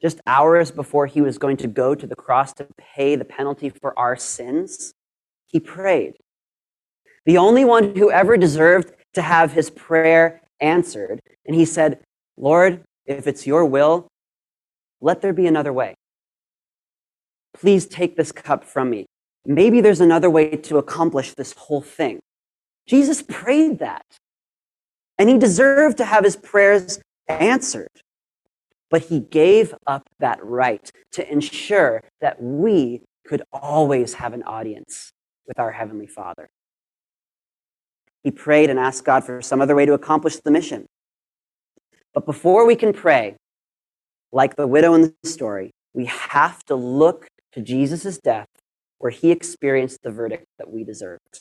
just 0.02 0.20
hours 0.26 0.70
before 0.70 1.06
he 1.06 1.20
was 1.20 1.38
going 1.38 1.56
to 1.58 1.68
go 1.68 1.94
to 1.94 2.06
the 2.06 2.16
cross 2.16 2.52
to 2.54 2.66
pay 2.76 3.14
the 3.16 3.24
penalty 3.24 3.68
for 3.68 3.96
our 3.98 4.16
sins, 4.16 4.94
he 5.46 5.60
prayed. 5.60 6.14
The 7.24 7.38
only 7.38 7.64
one 7.64 7.96
who 7.96 8.10
ever 8.10 8.36
deserved 8.36 8.92
to 9.14 9.22
have 9.22 9.52
his 9.52 9.70
prayer 9.70 10.40
answered. 10.60 11.20
And 11.46 11.54
he 11.54 11.64
said, 11.64 12.00
Lord, 12.36 12.82
if 13.06 13.26
it's 13.26 13.46
your 13.46 13.64
will, 13.64 14.08
let 15.00 15.20
there 15.20 15.32
be 15.32 15.46
another 15.46 15.72
way. 15.72 15.94
Please 17.54 17.86
take 17.86 18.16
this 18.16 18.32
cup 18.32 18.64
from 18.64 18.90
me. 18.90 19.06
Maybe 19.44 19.80
there's 19.80 20.00
another 20.00 20.30
way 20.30 20.50
to 20.50 20.78
accomplish 20.78 21.34
this 21.34 21.52
whole 21.52 21.80
thing. 21.80 22.20
Jesus 22.86 23.22
prayed 23.22 23.78
that. 23.78 24.04
And 25.18 25.28
he 25.28 25.38
deserved 25.38 25.96
to 25.98 26.04
have 26.04 26.24
his 26.24 26.36
prayers 26.36 27.00
answered 27.28 27.88
but 28.90 29.02
he 29.02 29.20
gave 29.20 29.74
up 29.86 30.08
that 30.18 30.42
right 30.44 30.90
to 31.12 31.30
ensure 31.30 32.02
that 32.20 32.42
we 32.42 33.02
could 33.26 33.42
always 33.52 34.14
have 34.14 34.32
an 34.32 34.42
audience 34.44 35.12
with 35.46 35.58
our 35.58 35.72
Heavenly 35.72 36.06
Father. 36.06 36.48
He 38.28 38.32
prayed 38.32 38.68
and 38.68 38.78
asked 38.78 39.06
God 39.06 39.24
for 39.24 39.40
some 39.40 39.62
other 39.62 39.74
way 39.74 39.86
to 39.86 39.94
accomplish 39.94 40.36
the 40.36 40.50
mission. 40.50 40.84
But 42.12 42.26
before 42.26 42.66
we 42.66 42.76
can 42.76 42.92
pray, 42.92 43.36
like 44.32 44.54
the 44.54 44.66
widow 44.66 44.92
in 44.92 45.00
the 45.00 45.14
story, 45.26 45.70
we 45.94 46.04
have 46.04 46.62
to 46.64 46.74
look 46.74 47.26
to 47.52 47.62
Jesus' 47.62 48.18
death 48.18 48.48
where 48.98 49.10
he 49.10 49.30
experienced 49.30 50.02
the 50.02 50.10
verdict 50.10 50.44
that 50.58 50.70
we 50.70 50.84
deserved. 50.84 51.40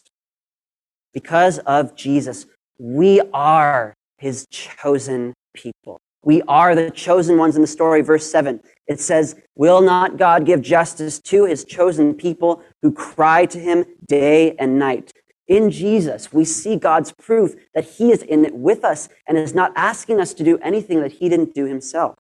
Because 1.14 1.60
of 1.60 1.94
Jesus, 1.94 2.46
we 2.80 3.20
are 3.34 3.94
his 4.18 4.48
chosen 4.50 5.34
people. 5.54 6.00
We 6.24 6.42
are 6.44 6.74
the 6.74 6.90
chosen 6.90 7.38
ones 7.38 7.58
in 7.58 7.62
the 7.62 7.68
story. 7.68 8.02
Verse 8.02 8.32
7, 8.32 8.62
it 8.88 9.02
says, 9.02 9.36
Will 9.56 9.82
not 9.82 10.16
God 10.16 10.46
give 10.46 10.62
justice 10.62 11.20
to 11.24 11.44
his 11.44 11.66
chosen 11.66 12.14
people 12.14 12.64
who 12.82 12.94
cry 12.94 13.46
to 13.48 13.60
him 13.60 13.84
day 14.08 14.56
and 14.56 14.80
night? 14.80 15.12
In 15.48 15.72
Jesus, 15.72 16.34
we 16.34 16.44
see 16.44 16.76
God's 16.76 17.12
proof 17.14 17.56
that 17.74 17.86
he 17.86 18.12
is 18.12 18.22
in 18.22 18.44
it 18.44 18.54
with 18.54 18.84
us 18.84 19.08
and 19.28 19.38
is 19.38 19.56
not 19.56 19.72
asking 19.76 20.20
us 20.20 20.34
to 20.36 20.44
do 20.44 20.58
anything 20.60 21.02
that 21.02 21.14
he 21.14 21.30
didn't 21.30 21.54
do 21.54 21.66
himself. 21.66 22.16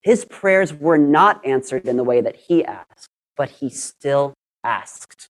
His 0.00 0.24
prayers 0.24 0.72
were 0.72 0.98
not 0.98 1.44
answered 1.44 1.86
in 1.86 1.96
the 1.96 2.04
way 2.04 2.20
that 2.20 2.36
he 2.36 2.64
asked, 2.64 3.08
but 3.36 3.50
he 3.50 3.68
still 3.68 4.34
asked. 4.62 5.28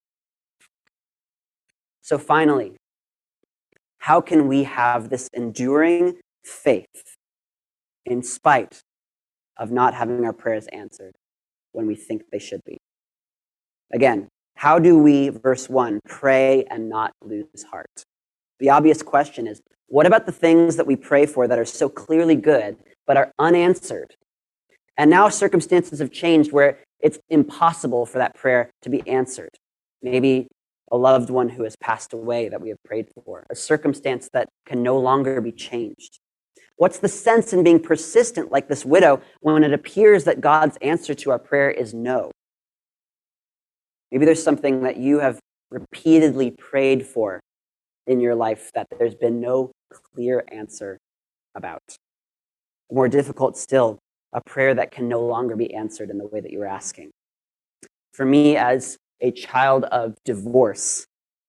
So 2.02 2.18
finally, 2.18 2.76
how 3.98 4.20
can 4.20 4.48
we 4.48 4.64
have 4.64 5.08
this 5.08 5.28
enduring 5.32 6.16
faith 6.44 7.16
in 8.04 8.22
spite 8.22 8.82
of 9.56 9.70
not 9.70 9.94
having 9.94 10.24
our 10.24 10.32
prayers 10.32 10.66
answered 10.68 11.14
when 11.72 11.86
we 11.86 11.94
think 11.94 12.24
they 12.30 12.38
should 12.38 12.62
be. 12.64 12.78
Again, 13.92 14.28
how 14.62 14.78
do 14.78 14.96
we, 14.96 15.28
verse 15.28 15.68
1, 15.68 15.98
pray 16.06 16.62
and 16.70 16.88
not 16.88 17.12
lose 17.20 17.64
heart? 17.68 18.04
The 18.60 18.70
obvious 18.70 19.02
question 19.02 19.48
is 19.48 19.60
what 19.88 20.06
about 20.06 20.24
the 20.24 20.30
things 20.30 20.76
that 20.76 20.86
we 20.86 20.94
pray 20.94 21.26
for 21.26 21.48
that 21.48 21.58
are 21.58 21.64
so 21.64 21.88
clearly 21.88 22.36
good 22.36 22.76
but 23.04 23.16
are 23.16 23.32
unanswered? 23.40 24.14
And 24.96 25.10
now 25.10 25.28
circumstances 25.30 25.98
have 25.98 26.12
changed 26.12 26.52
where 26.52 26.78
it's 27.00 27.18
impossible 27.28 28.06
for 28.06 28.18
that 28.18 28.36
prayer 28.36 28.70
to 28.82 28.88
be 28.88 29.02
answered. 29.08 29.50
Maybe 30.00 30.46
a 30.92 30.96
loved 30.96 31.28
one 31.28 31.48
who 31.48 31.64
has 31.64 31.74
passed 31.74 32.12
away 32.12 32.48
that 32.48 32.60
we 32.60 32.68
have 32.68 32.78
prayed 32.84 33.08
for, 33.24 33.44
a 33.50 33.56
circumstance 33.56 34.28
that 34.32 34.48
can 34.64 34.80
no 34.80 34.96
longer 34.96 35.40
be 35.40 35.50
changed. 35.50 36.20
What's 36.76 37.00
the 37.00 37.08
sense 37.08 37.52
in 37.52 37.64
being 37.64 37.80
persistent 37.80 38.52
like 38.52 38.68
this 38.68 38.84
widow 38.84 39.22
when 39.40 39.64
it 39.64 39.72
appears 39.72 40.22
that 40.22 40.40
God's 40.40 40.76
answer 40.76 41.14
to 41.14 41.32
our 41.32 41.40
prayer 41.40 41.72
is 41.72 41.92
no? 41.92 42.30
Maybe 44.12 44.26
there's 44.26 44.42
something 44.42 44.82
that 44.82 44.98
you 44.98 45.20
have 45.20 45.40
repeatedly 45.70 46.50
prayed 46.50 47.06
for 47.06 47.40
in 48.06 48.20
your 48.20 48.34
life 48.34 48.70
that 48.74 48.86
there's 48.98 49.14
been 49.14 49.40
no 49.40 49.72
clear 49.90 50.44
answer 50.48 50.98
about? 51.54 51.80
More 52.90 53.08
difficult 53.08 53.56
still, 53.56 53.98
a 54.34 54.42
prayer 54.44 54.74
that 54.74 54.90
can 54.90 55.08
no 55.08 55.24
longer 55.24 55.56
be 55.56 55.72
answered 55.72 56.10
in 56.10 56.18
the 56.18 56.26
way 56.26 56.40
that 56.40 56.52
you 56.52 56.58
were 56.58 56.66
asking. 56.66 57.10
For 58.12 58.26
me, 58.26 58.54
as 58.54 58.98
a 59.22 59.30
child 59.30 59.84
of 59.84 60.14
divorce, 60.26 61.06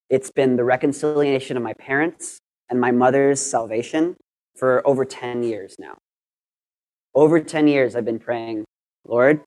it's 0.09 0.31
been 0.31 0.55
the 0.55 0.63
reconciliation 0.63 1.57
of 1.57 1.63
my 1.63 1.73
parents 1.73 2.39
and 2.69 2.79
my 2.79 2.91
mother's 2.91 3.41
salvation 3.41 4.15
for 4.55 4.87
over 4.87 5.03
10 5.03 5.43
years 5.43 5.75
now. 5.79 5.97
Over 7.13 7.41
10 7.41 7.67
years, 7.67 7.97
I've 7.97 8.05
been 8.05 8.19
praying, 8.19 8.63
Lord, 9.05 9.41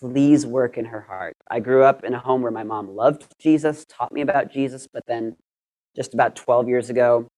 please 0.00 0.46
work 0.46 0.78
in 0.78 0.86
her 0.86 1.02
heart. 1.02 1.36
I 1.50 1.60
grew 1.60 1.84
up 1.84 2.04
in 2.04 2.14
a 2.14 2.18
home 2.18 2.42
where 2.42 2.50
my 2.50 2.64
mom 2.64 2.88
loved 2.94 3.26
Jesus, 3.38 3.84
taught 3.86 4.12
me 4.12 4.22
about 4.22 4.50
Jesus, 4.50 4.88
but 4.92 5.04
then 5.06 5.36
just 5.94 6.14
about 6.14 6.36
12 6.36 6.68
years 6.68 6.88
ago, 6.88 7.28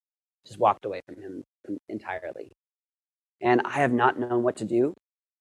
just 0.47 0.59
walked 0.59 0.85
away 0.85 1.01
from 1.07 1.17
him 1.21 1.43
entirely. 1.89 2.53
And 3.41 3.63
I 3.65 3.79
have 3.79 3.93
not 3.93 4.19
known 4.19 4.43
what 4.43 4.57
to 4.57 4.65
do 4.65 4.95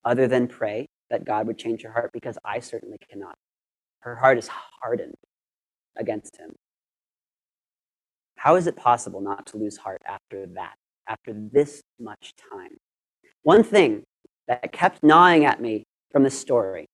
other 0.04 0.28
than 0.28 0.48
pray 0.48 0.88
that 1.12 1.24
God 1.24 1.46
would 1.46 1.58
change 1.58 1.84
her 1.84 1.92
heart 1.92 2.12
because 2.14 2.38
I 2.44 2.60
certainly 2.60 2.98
cannot. 3.10 3.36
Her 4.00 4.16
heart 4.16 4.40
is 4.40 4.50
hardened 4.82 5.16
against 5.98 6.38
him. 6.38 6.56
How 8.36 8.56
is 8.56 8.66
it 8.66 8.76
possible 8.76 9.22
not 9.22 9.46
to 9.48 9.58
lose 9.58 9.78
heart 9.78 10.02
after 10.08 10.48
that, 10.56 10.74
after 11.08 11.34
this 11.34 11.84
much 12.00 12.34
time? 12.52 12.78
One 13.44 13.64
thing 13.64 14.04
that 14.48 14.72
kept 14.72 15.04
gnawing 15.04 15.46
at 15.46 15.62
me 15.62 15.84
from 16.12 16.24
the 16.24 16.32
story 16.32 16.88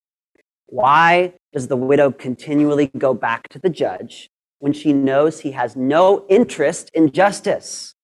why 0.67 1.33
does 1.53 1.67
the 1.67 1.77
widow 1.77 2.11
continually 2.11 2.91
go 2.97 3.13
back 3.13 3.47
to 3.49 3.59
the 3.59 3.69
judge 3.69 4.29
when 4.59 4.73
she 4.73 4.93
knows 4.93 5.39
he 5.39 5.51
has 5.51 5.75
no 5.75 6.25
interest 6.29 6.91
in 6.93 7.11
justice? 7.11 7.95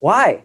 Why? 0.00 0.44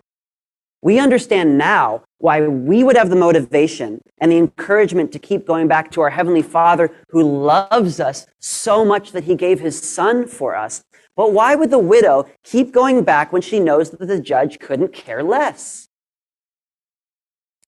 We 0.81 0.99
understand 0.99 1.57
now 1.57 2.03
why 2.19 2.41
we 2.41 2.83
would 2.83 2.95
have 2.95 3.09
the 3.09 3.15
motivation 3.15 4.01
and 4.19 4.31
the 4.31 4.37
encouragement 4.37 5.11
to 5.11 5.19
keep 5.19 5.47
going 5.47 5.67
back 5.67 5.89
to 5.91 6.01
our 6.01 6.11
Heavenly 6.11 6.43
Father 6.43 6.91
who 7.09 7.23
loves 7.23 7.99
us 7.99 8.27
so 8.39 8.85
much 8.85 9.11
that 9.11 9.23
He 9.23 9.35
gave 9.35 9.59
His 9.59 9.81
Son 9.81 10.27
for 10.27 10.55
us. 10.55 10.83
But 11.15 11.33
why 11.33 11.55
would 11.55 11.71
the 11.71 11.79
widow 11.79 12.27
keep 12.43 12.71
going 12.71 13.03
back 13.03 13.33
when 13.33 13.41
she 13.41 13.59
knows 13.59 13.89
that 13.89 14.05
the 14.05 14.19
judge 14.19 14.59
couldn't 14.59 14.93
care 14.93 15.23
less? 15.23 15.87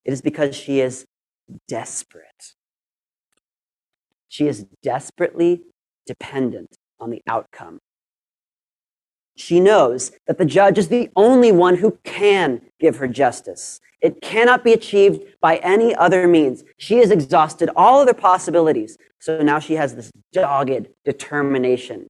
It 0.05 0.14
is 0.14 0.22
because 0.22 0.55
she 0.55 0.80
is 0.80 1.05
desperate. 1.68 2.53
She 4.30 4.48
is 4.48 4.66
desperately 4.82 5.64
dependent 6.06 6.78
on 7.00 7.10
the 7.10 7.22
outcome 7.28 7.80
she 9.40 9.60
knows 9.60 10.12
that 10.28 10.38
the 10.38 10.46
judge 10.46 10.78
is 10.78 10.90
the 10.90 11.10
only 11.16 11.52
one 11.52 11.78
who 11.78 11.98
can 12.04 12.62
give 12.80 12.98
her 12.98 13.08
justice. 13.08 13.80
It 14.02 14.22
cannot 14.22 14.64
be 14.64 14.74
achieved 14.74 15.24
by 15.42 15.58
any 15.58 15.96
other 15.96 16.28
means. 16.28 16.64
She 16.78 16.98
has 16.98 17.12
exhausted 17.12 17.70
all 17.76 18.02
other 18.02 18.14
possibilities. 18.14 18.98
So 19.20 19.42
now 19.42 19.60
she 19.60 19.76
has 19.76 19.96
this 19.96 20.12
dogged 20.34 20.88
determination. 21.06 22.08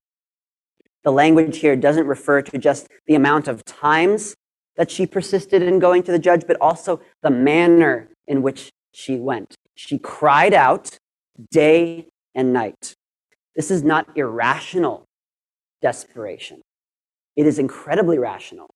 The 1.03 1.11
language 1.11 1.57
here 1.57 1.75
doesn't 1.75 2.07
refer 2.07 2.41
to 2.41 2.57
just 2.57 2.87
the 3.07 3.15
amount 3.15 3.47
of 3.47 3.63
times 3.63 4.35
that 4.75 4.91
she 4.91 5.05
persisted 5.05 5.61
in 5.61 5.79
going 5.79 6.03
to 6.03 6.11
the 6.11 6.19
judge, 6.19 6.45
but 6.47 6.57
also 6.59 6.99
the 7.21 7.29
manner 7.29 8.09
in 8.27 8.41
which 8.41 8.71
she 8.91 9.15
went. 9.15 9.55
She 9.75 9.97
cried 9.97 10.53
out 10.53 10.97
day 11.51 12.07
and 12.35 12.53
night. 12.53 12.95
This 13.55 13.71
is 13.71 13.83
not 13.83 14.07
irrational 14.15 15.05
desperation. 15.81 16.61
It 17.35 17.45
is 17.45 17.59
incredibly 17.59 18.17
rational, 18.17 18.69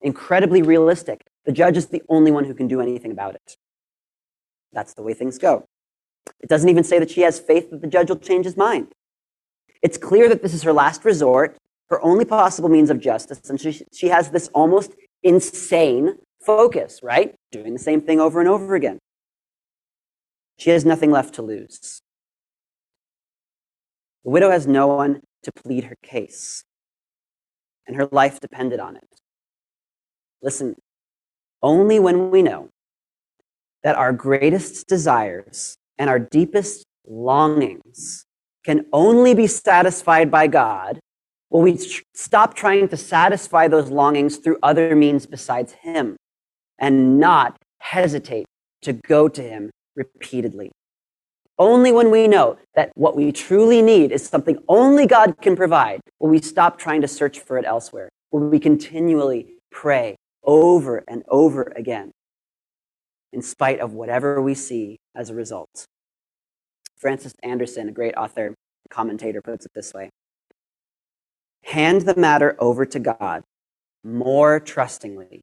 incredibly 0.00 0.62
realistic. 0.62 1.22
The 1.44 1.52
judge 1.52 1.76
is 1.76 1.86
the 1.86 2.02
only 2.08 2.30
one 2.30 2.44
who 2.44 2.54
can 2.54 2.68
do 2.68 2.80
anything 2.80 3.12
about 3.12 3.34
it. 3.34 3.56
That's 4.72 4.94
the 4.94 5.02
way 5.02 5.14
things 5.14 5.38
go. 5.38 5.64
It 6.40 6.48
doesn't 6.48 6.68
even 6.68 6.84
say 6.84 6.98
that 6.98 7.10
she 7.10 7.22
has 7.22 7.38
faith 7.38 7.70
that 7.70 7.80
the 7.80 7.86
judge 7.86 8.08
will 8.08 8.18
change 8.18 8.44
his 8.44 8.56
mind. 8.56 8.88
It's 9.82 9.98
clear 9.98 10.28
that 10.28 10.42
this 10.42 10.54
is 10.54 10.62
her 10.62 10.72
last 10.72 11.04
resort, 11.04 11.58
her 11.90 12.02
only 12.02 12.24
possible 12.24 12.68
means 12.68 12.90
of 12.90 13.00
justice, 13.00 13.50
and 13.50 13.60
she, 13.60 13.84
she 13.92 14.08
has 14.08 14.30
this 14.30 14.48
almost 14.48 14.92
insane 15.22 16.16
focus, 16.40 17.00
right? 17.02 17.34
Doing 17.52 17.74
the 17.74 17.78
same 17.78 18.00
thing 18.00 18.20
over 18.20 18.40
and 18.40 18.48
over 18.48 18.74
again. 18.74 18.98
She 20.58 20.70
has 20.70 20.84
nothing 20.84 21.10
left 21.10 21.34
to 21.34 21.42
lose. 21.42 22.00
The 24.24 24.30
widow 24.30 24.50
has 24.50 24.66
no 24.66 24.86
one 24.86 25.20
to 25.42 25.52
plead 25.52 25.84
her 25.84 25.96
case 26.02 26.64
and 27.86 27.96
her 27.96 28.08
life 28.10 28.40
depended 28.40 28.80
on 28.80 28.96
it. 28.96 29.04
Listen, 30.42 30.76
only 31.62 31.98
when 31.98 32.30
we 32.30 32.42
know 32.42 32.70
that 33.82 33.96
our 33.96 34.12
greatest 34.12 34.86
desires 34.86 35.76
and 35.98 36.08
our 36.08 36.18
deepest 36.18 36.84
longings 37.06 38.24
can 38.64 38.86
only 38.92 39.34
be 39.34 39.46
satisfied 39.46 40.30
by 40.30 40.46
God 40.46 40.98
will 41.50 41.62
we 41.62 41.78
stop 42.14 42.54
trying 42.54 42.88
to 42.88 42.96
satisfy 42.96 43.68
those 43.68 43.90
longings 43.90 44.38
through 44.38 44.58
other 44.62 44.96
means 44.96 45.26
besides 45.26 45.72
Him 45.72 46.16
and 46.78 47.20
not 47.20 47.56
hesitate 47.78 48.46
to 48.82 48.94
go 48.94 49.28
to 49.28 49.42
Him 49.42 49.70
repeatedly. 49.94 50.72
Only 51.58 51.92
when 51.92 52.10
we 52.10 52.26
know 52.26 52.58
that 52.74 52.90
what 52.94 53.16
we 53.16 53.30
truly 53.30 53.80
need 53.80 54.10
is 54.10 54.26
something 54.26 54.58
only 54.68 55.06
God 55.06 55.36
can 55.40 55.54
provide 55.54 56.00
will 56.18 56.30
we 56.30 56.40
stop 56.40 56.78
trying 56.78 57.00
to 57.02 57.08
search 57.08 57.38
for 57.40 57.58
it 57.58 57.64
elsewhere. 57.64 58.08
Will 58.32 58.48
we 58.48 58.58
continually 58.58 59.54
pray 59.70 60.16
over 60.42 61.04
and 61.08 61.22
over 61.28 61.72
again 61.76 62.12
in 63.32 63.42
spite 63.42 63.80
of 63.80 63.92
whatever 63.92 64.40
we 64.40 64.54
see 64.54 64.96
as 65.14 65.28
a 65.28 65.34
result. 65.34 65.84
Francis 66.96 67.34
Andersen, 67.42 67.88
a 67.88 67.92
great 67.92 68.14
author, 68.16 68.54
commentator, 68.90 69.42
puts 69.42 69.66
it 69.66 69.72
this 69.74 69.92
way 69.92 70.10
Hand 71.64 72.02
the 72.02 72.16
matter 72.16 72.56
over 72.58 72.86
to 72.86 72.98
God 72.98 73.42
more 74.04 74.60
trustingly, 74.60 75.40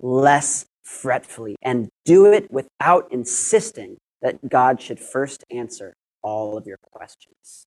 less 0.00 0.66
fretfully, 0.82 1.56
and 1.62 1.88
do 2.04 2.26
it 2.26 2.50
without 2.50 3.06
insisting 3.12 3.98
that 4.22 4.48
God 4.48 4.80
should 4.80 5.00
first 5.00 5.44
answer 5.50 5.94
all 6.22 6.56
of 6.56 6.66
your 6.66 6.78
questions. 6.78 7.66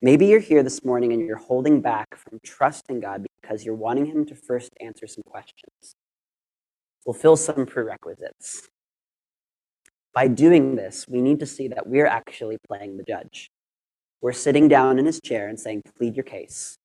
Maybe 0.00 0.26
you're 0.26 0.40
here 0.40 0.62
this 0.62 0.84
morning 0.84 1.12
and 1.12 1.26
you're 1.26 1.36
holding 1.36 1.80
back 1.80 2.16
from 2.16 2.38
trusting 2.44 3.00
God 3.00 3.26
because 3.42 3.64
you're 3.64 3.74
wanting 3.74 4.06
Him 4.06 4.24
to 4.26 4.34
first 4.36 4.72
answer 4.80 5.08
some 5.08 5.24
questions, 5.26 5.96
fulfill 7.04 7.36
some 7.36 7.66
prerequisites. 7.66 8.68
By 10.14 10.28
doing 10.28 10.76
this, 10.76 11.06
we 11.08 11.20
need 11.20 11.40
to 11.40 11.46
see 11.46 11.68
that 11.68 11.86
we're 11.86 12.06
actually 12.06 12.58
playing 12.66 12.96
the 12.96 13.04
judge. 13.04 13.50
We're 14.20 14.32
sitting 14.32 14.68
down 14.68 14.98
in 14.98 15.06
his 15.06 15.20
chair 15.20 15.48
and 15.48 15.58
saying, 15.58 15.82
Plead 15.96 16.16
your 16.16 16.24
case 16.24 16.78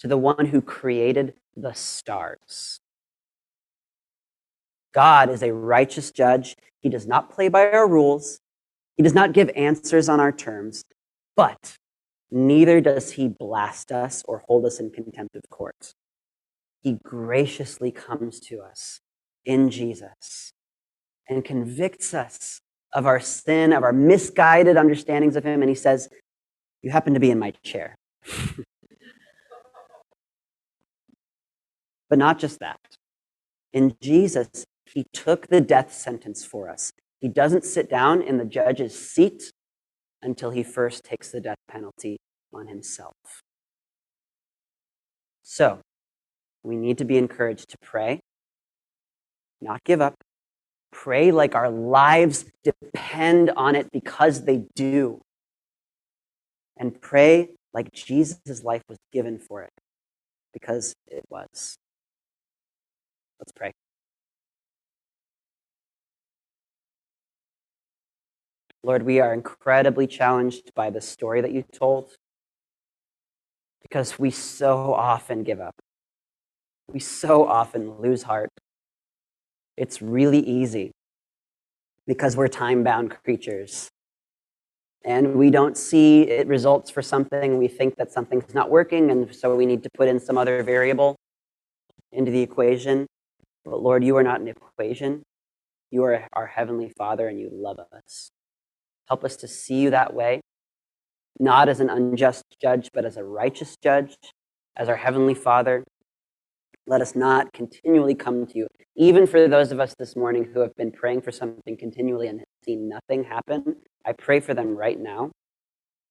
to 0.00 0.08
the 0.08 0.16
one 0.16 0.46
who 0.46 0.60
created 0.60 1.34
the 1.56 1.72
stars. 1.74 2.80
God 4.92 5.30
is 5.30 5.42
a 5.42 5.52
righteous 5.52 6.10
judge. 6.10 6.56
He 6.80 6.88
does 6.88 7.06
not 7.06 7.30
play 7.30 7.48
by 7.48 7.70
our 7.70 7.88
rules. 7.88 8.40
He 8.96 9.02
does 9.02 9.14
not 9.14 9.32
give 9.32 9.50
answers 9.56 10.08
on 10.08 10.20
our 10.20 10.32
terms, 10.32 10.84
but 11.36 11.76
neither 12.30 12.80
does 12.80 13.12
he 13.12 13.28
blast 13.28 13.92
us 13.92 14.22
or 14.26 14.42
hold 14.46 14.66
us 14.66 14.78
in 14.78 14.90
contempt 14.90 15.36
of 15.36 15.42
court. 15.50 15.94
He 16.82 16.98
graciously 17.02 17.92
comes 17.92 18.40
to 18.40 18.60
us 18.60 19.00
in 19.44 19.70
Jesus 19.70 20.52
and 21.28 21.44
convicts 21.44 22.12
us 22.14 22.60
of 22.92 23.06
our 23.06 23.20
sin, 23.20 23.72
of 23.72 23.84
our 23.84 23.92
misguided 23.92 24.76
understandings 24.76 25.36
of 25.36 25.44
him, 25.44 25.62
and 25.62 25.68
he 25.68 25.74
says, 25.74 26.08
You 26.82 26.90
happen 26.90 27.14
to 27.14 27.20
be 27.20 27.30
in 27.30 27.38
my 27.38 27.52
chair. 27.62 27.96
but 32.10 32.18
not 32.18 32.38
just 32.38 32.58
that. 32.58 32.80
In 33.72 33.96
Jesus, 34.02 34.66
he 34.92 35.04
took 35.12 35.48
the 35.48 35.60
death 35.60 35.92
sentence 35.92 36.44
for 36.44 36.68
us. 36.68 36.92
He 37.20 37.28
doesn't 37.28 37.64
sit 37.64 37.88
down 37.88 38.22
in 38.22 38.38
the 38.38 38.44
judge's 38.44 38.96
seat 38.98 39.52
until 40.22 40.50
he 40.50 40.62
first 40.62 41.04
takes 41.04 41.30
the 41.30 41.40
death 41.40 41.58
penalty 41.68 42.18
on 42.52 42.66
himself. 42.66 43.14
So, 45.42 45.80
we 46.62 46.76
need 46.76 46.98
to 46.98 47.04
be 47.04 47.16
encouraged 47.16 47.70
to 47.70 47.76
pray, 47.82 48.20
not 49.60 49.82
give 49.84 50.00
up. 50.00 50.14
Pray 50.92 51.30
like 51.30 51.54
our 51.54 51.70
lives 51.70 52.44
depend 52.64 53.50
on 53.50 53.76
it 53.76 53.88
because 53.92 54.44
they 54.44 54.64
do. 54.74 55.20
And 56.76 57.00
pray 57.00 57.50
like 57.72 57.92
Jesus' 57.92 58.64
life 58.64 58.82
was 58.88 58.98
given 59.12 59.38
for 59.38 59.62
it 59.62 59.70
because 60.52 60.94
it 61.06 61.22
was. 61.30 61.76
Let's 63.38 63.52
pray. 63.52 63.72
Lord, 68.82 69.02
we 69.02 69.20
are 69.20 69.34
incredibly 69.34 70.06
challenged 70.06 70.74
by 70.74 70.90
the 70.90 71.00
story 71.00 71.40
that 71.42 71.52
you 71.52 71.62
told. 71.72 72.12
because 73.82 74.18
we 74.18 74.30
so 74.30 74.94
often 74.94 75.42
give 75.42 75.60
up. 75.60 75.74
We 76.92 77.00
so 77.00 77.46
often 77.46 77.98
lose 78.00 78.22
heart. 78.22 78.50
It's 79.76 80.00
really 80.02 80.40
easy 80.40 80.92
because 82.06 82.36
we're 82.36 82.48
time 82.48 82.84
bound 82.84 83.10
creatures. 83.24 83.90
And 85.04 85.34
we 85.34 85.50
don't 85.50 85.76
see 85.76 86.22
it 86.22 86.46
results 86.46 86.90
for 86.90 87.02
something. 87.02 87.58
We 87.58 87.68
think 87.68 87.96
that 87.96 88.12
something's 88.12 88.54
not 88.54 88.70
working, 88.70 89.10
and 89.10 89.34
so 89.34 89.56
we 89.56 89.64
need 89.66 89.82
to 89.84 89.90
put 89.96 90.08
in 90.08 90.20
some 90.20 90.36
other 90.36 90.62
variable 90.62 91.16
into 92.12 92.30
the 92.30 92.42
equation. 92.42 93.06
But 93.64 93.82
Lord, 93.82 94.04
you 94.04 94.16
are 94.16 94.22
not 94.22 94.40
an 94.40 94.48
equation. 94.48 95.22
You 95.90 96.04
are 96.04 96.28
our 96.34 96.46
Heavenly 96.46 96.90
Father, 96.90 97.28
and 97.28 97.40
you 97.40 97.48
love 97.50 97.80
us. 97.92 98.30
Help 99.10 99.24
us 99.24 99.34
to 99.34 99.48
see 99.48 99.74
you 99.74 99.90
that 99.90 100.14
way, 100.14 100.40
not 101.40 101.68
as 101.68 101.80
an 101.80 101.90
unjust 101.90 102.44
judge, 102.62 102.90
but 102.94 103.04
as 103.04 103.16
a 103.16 103.24
righteous 103.24 103.76
judge, 103.82 104.16
as 104.76 104.88
our 104.88 104.94
Heavenly 104.94 105.34
Father. 105.34 105.82
Let 106.86 107.00
us 107.00 107.16
not 107.16 107.52
continually 107.52 108.14
come 108.14 108.46
to 108.46 108.56
you, 108.56 108.68
even 108.96 109.26
for 109.26 109.48
those 109.48 109.72
of 109.72 109.80
us 109.80 109.96
this 109.98 110.14
morning 110.14 110.48
who 110.54 110.60
have 110.60 110.76
been 110.76 110.92
praying 110.92 111.22
for 111.22 111.32
something 111.32 111.76
continually 111.76 112.28
and 112.28 112.40
seen 112.64 112.88
nothing 112.88 113.24
happen. 113.24 113.78
I 114.06 114.12
pray 114.12 114.38
for 114.38 114.54
them 114.54 114.76
right 114.76 114.98
now 114.98 115.32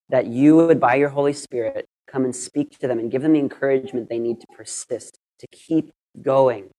that 0.10 0.28
you 0.28 0.58
would, 0.58 0.82
by 0.82 0.96
your 0.96 1.10
Holy 1.10 1.34
Spirit, 1.34 1.86
come 2.06 2.26
and 2.26 2.36
speak 2.36 2.78
to 2.80 2.88
them 2.88 3.00
and 3.00 3.10
give 3.10 3.22
them 3.22 3.32
the 3.32 3.40
encouragement 3.40 4.10
they 4.10 4.20
need 4.20 4.42
to 4.42 4.48
persist, 4.58 5.18
to 5.40 5.48
keep 5.54 5.90
going, 6.22 6.70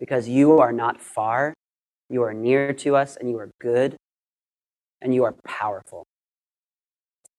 because 0.00 0.28
you 0.28 0.58
are 0.58 0.72
not 0.72 1.00
far, 1.00 1.54
you 2.10 2.22
are 2.22 2.34
near 2.34 2.72
to 2.72 2.96
us, 2.96 3.16
and 3.16 3.30
you 3.30 3.38
are 3.38 3.50
good, 3.60 3.96
and 5.04 5.14
you 5.14 5.22
are 5.24 5.34
powerful. 5.44 6.06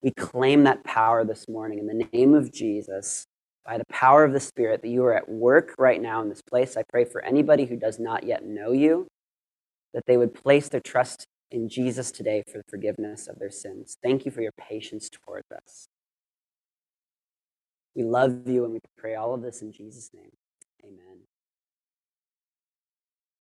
We 0.01 0.11
claim 0.11 0.63
that 0.63 0.83
power 0.83 1.25
this 1.25 1.49
morning 1.49 1.79
in 1.79 1.87
the 1.87 2.07
name 2.13 2.35
of 2.35 2.53
Jesus 2.53 3.25
by 3.65 3.79
the 3.79 3.85
power 3.89 4.23
of 4.23 4.31
the 4.31 4.39
Spirit 4.39 4.83
that 4.83 4.89
you 4.89 5.03
are 5.03 5.15
at 5.15 5.27
work 5.27 5.73
right 5.79 5.99
now 5.99 6.21
in 6.21 6.29
this 6.29 6.43
place. 6.43 6.77
I 6.77 6.83
pray 6.83 7.05
for 7.05 7.25
anybody 7.25 7.65
who 7.65 7.75
does 7.75 7.99
not 7.99 8.23
yet 8.23 8.45
know 8.45 8.71
you, 8.71 9.07
that 9.95 10.03
they 10.05 10.15
would 10.15 10.35
place 10.35 10.69
their 10.69 10.79
trust 10.79 11.25
in 11.49 11.67
Jesus 11.67 12.11
today 12.11 12.43
for 12.51 12.59
the 12.59 12.63
forgiveness 12.69 13.27
of 13.27 13.39
their 13.39 13.49
sins. 13.49 13.97
Thank 14.03 14.25
you 14.25 14.31
for 14.31 14.41
your 14.41 14.51
patience 14.51 15.09
towards 15.09 15.51
us. 15.51 15.87
We 17.95 18.03
love 18.03 18.47
you 18.47 18.63
and 18.63 18.73
we 18.73 18.79
pray 18.97 19.15
all 19.15 19.33
of 19.33 19.41
this 19.41 19.63
in 19.63 19.71
Jesus' 19.71 20.11
name. 20.13 20.31
Amen. 20.83 21.24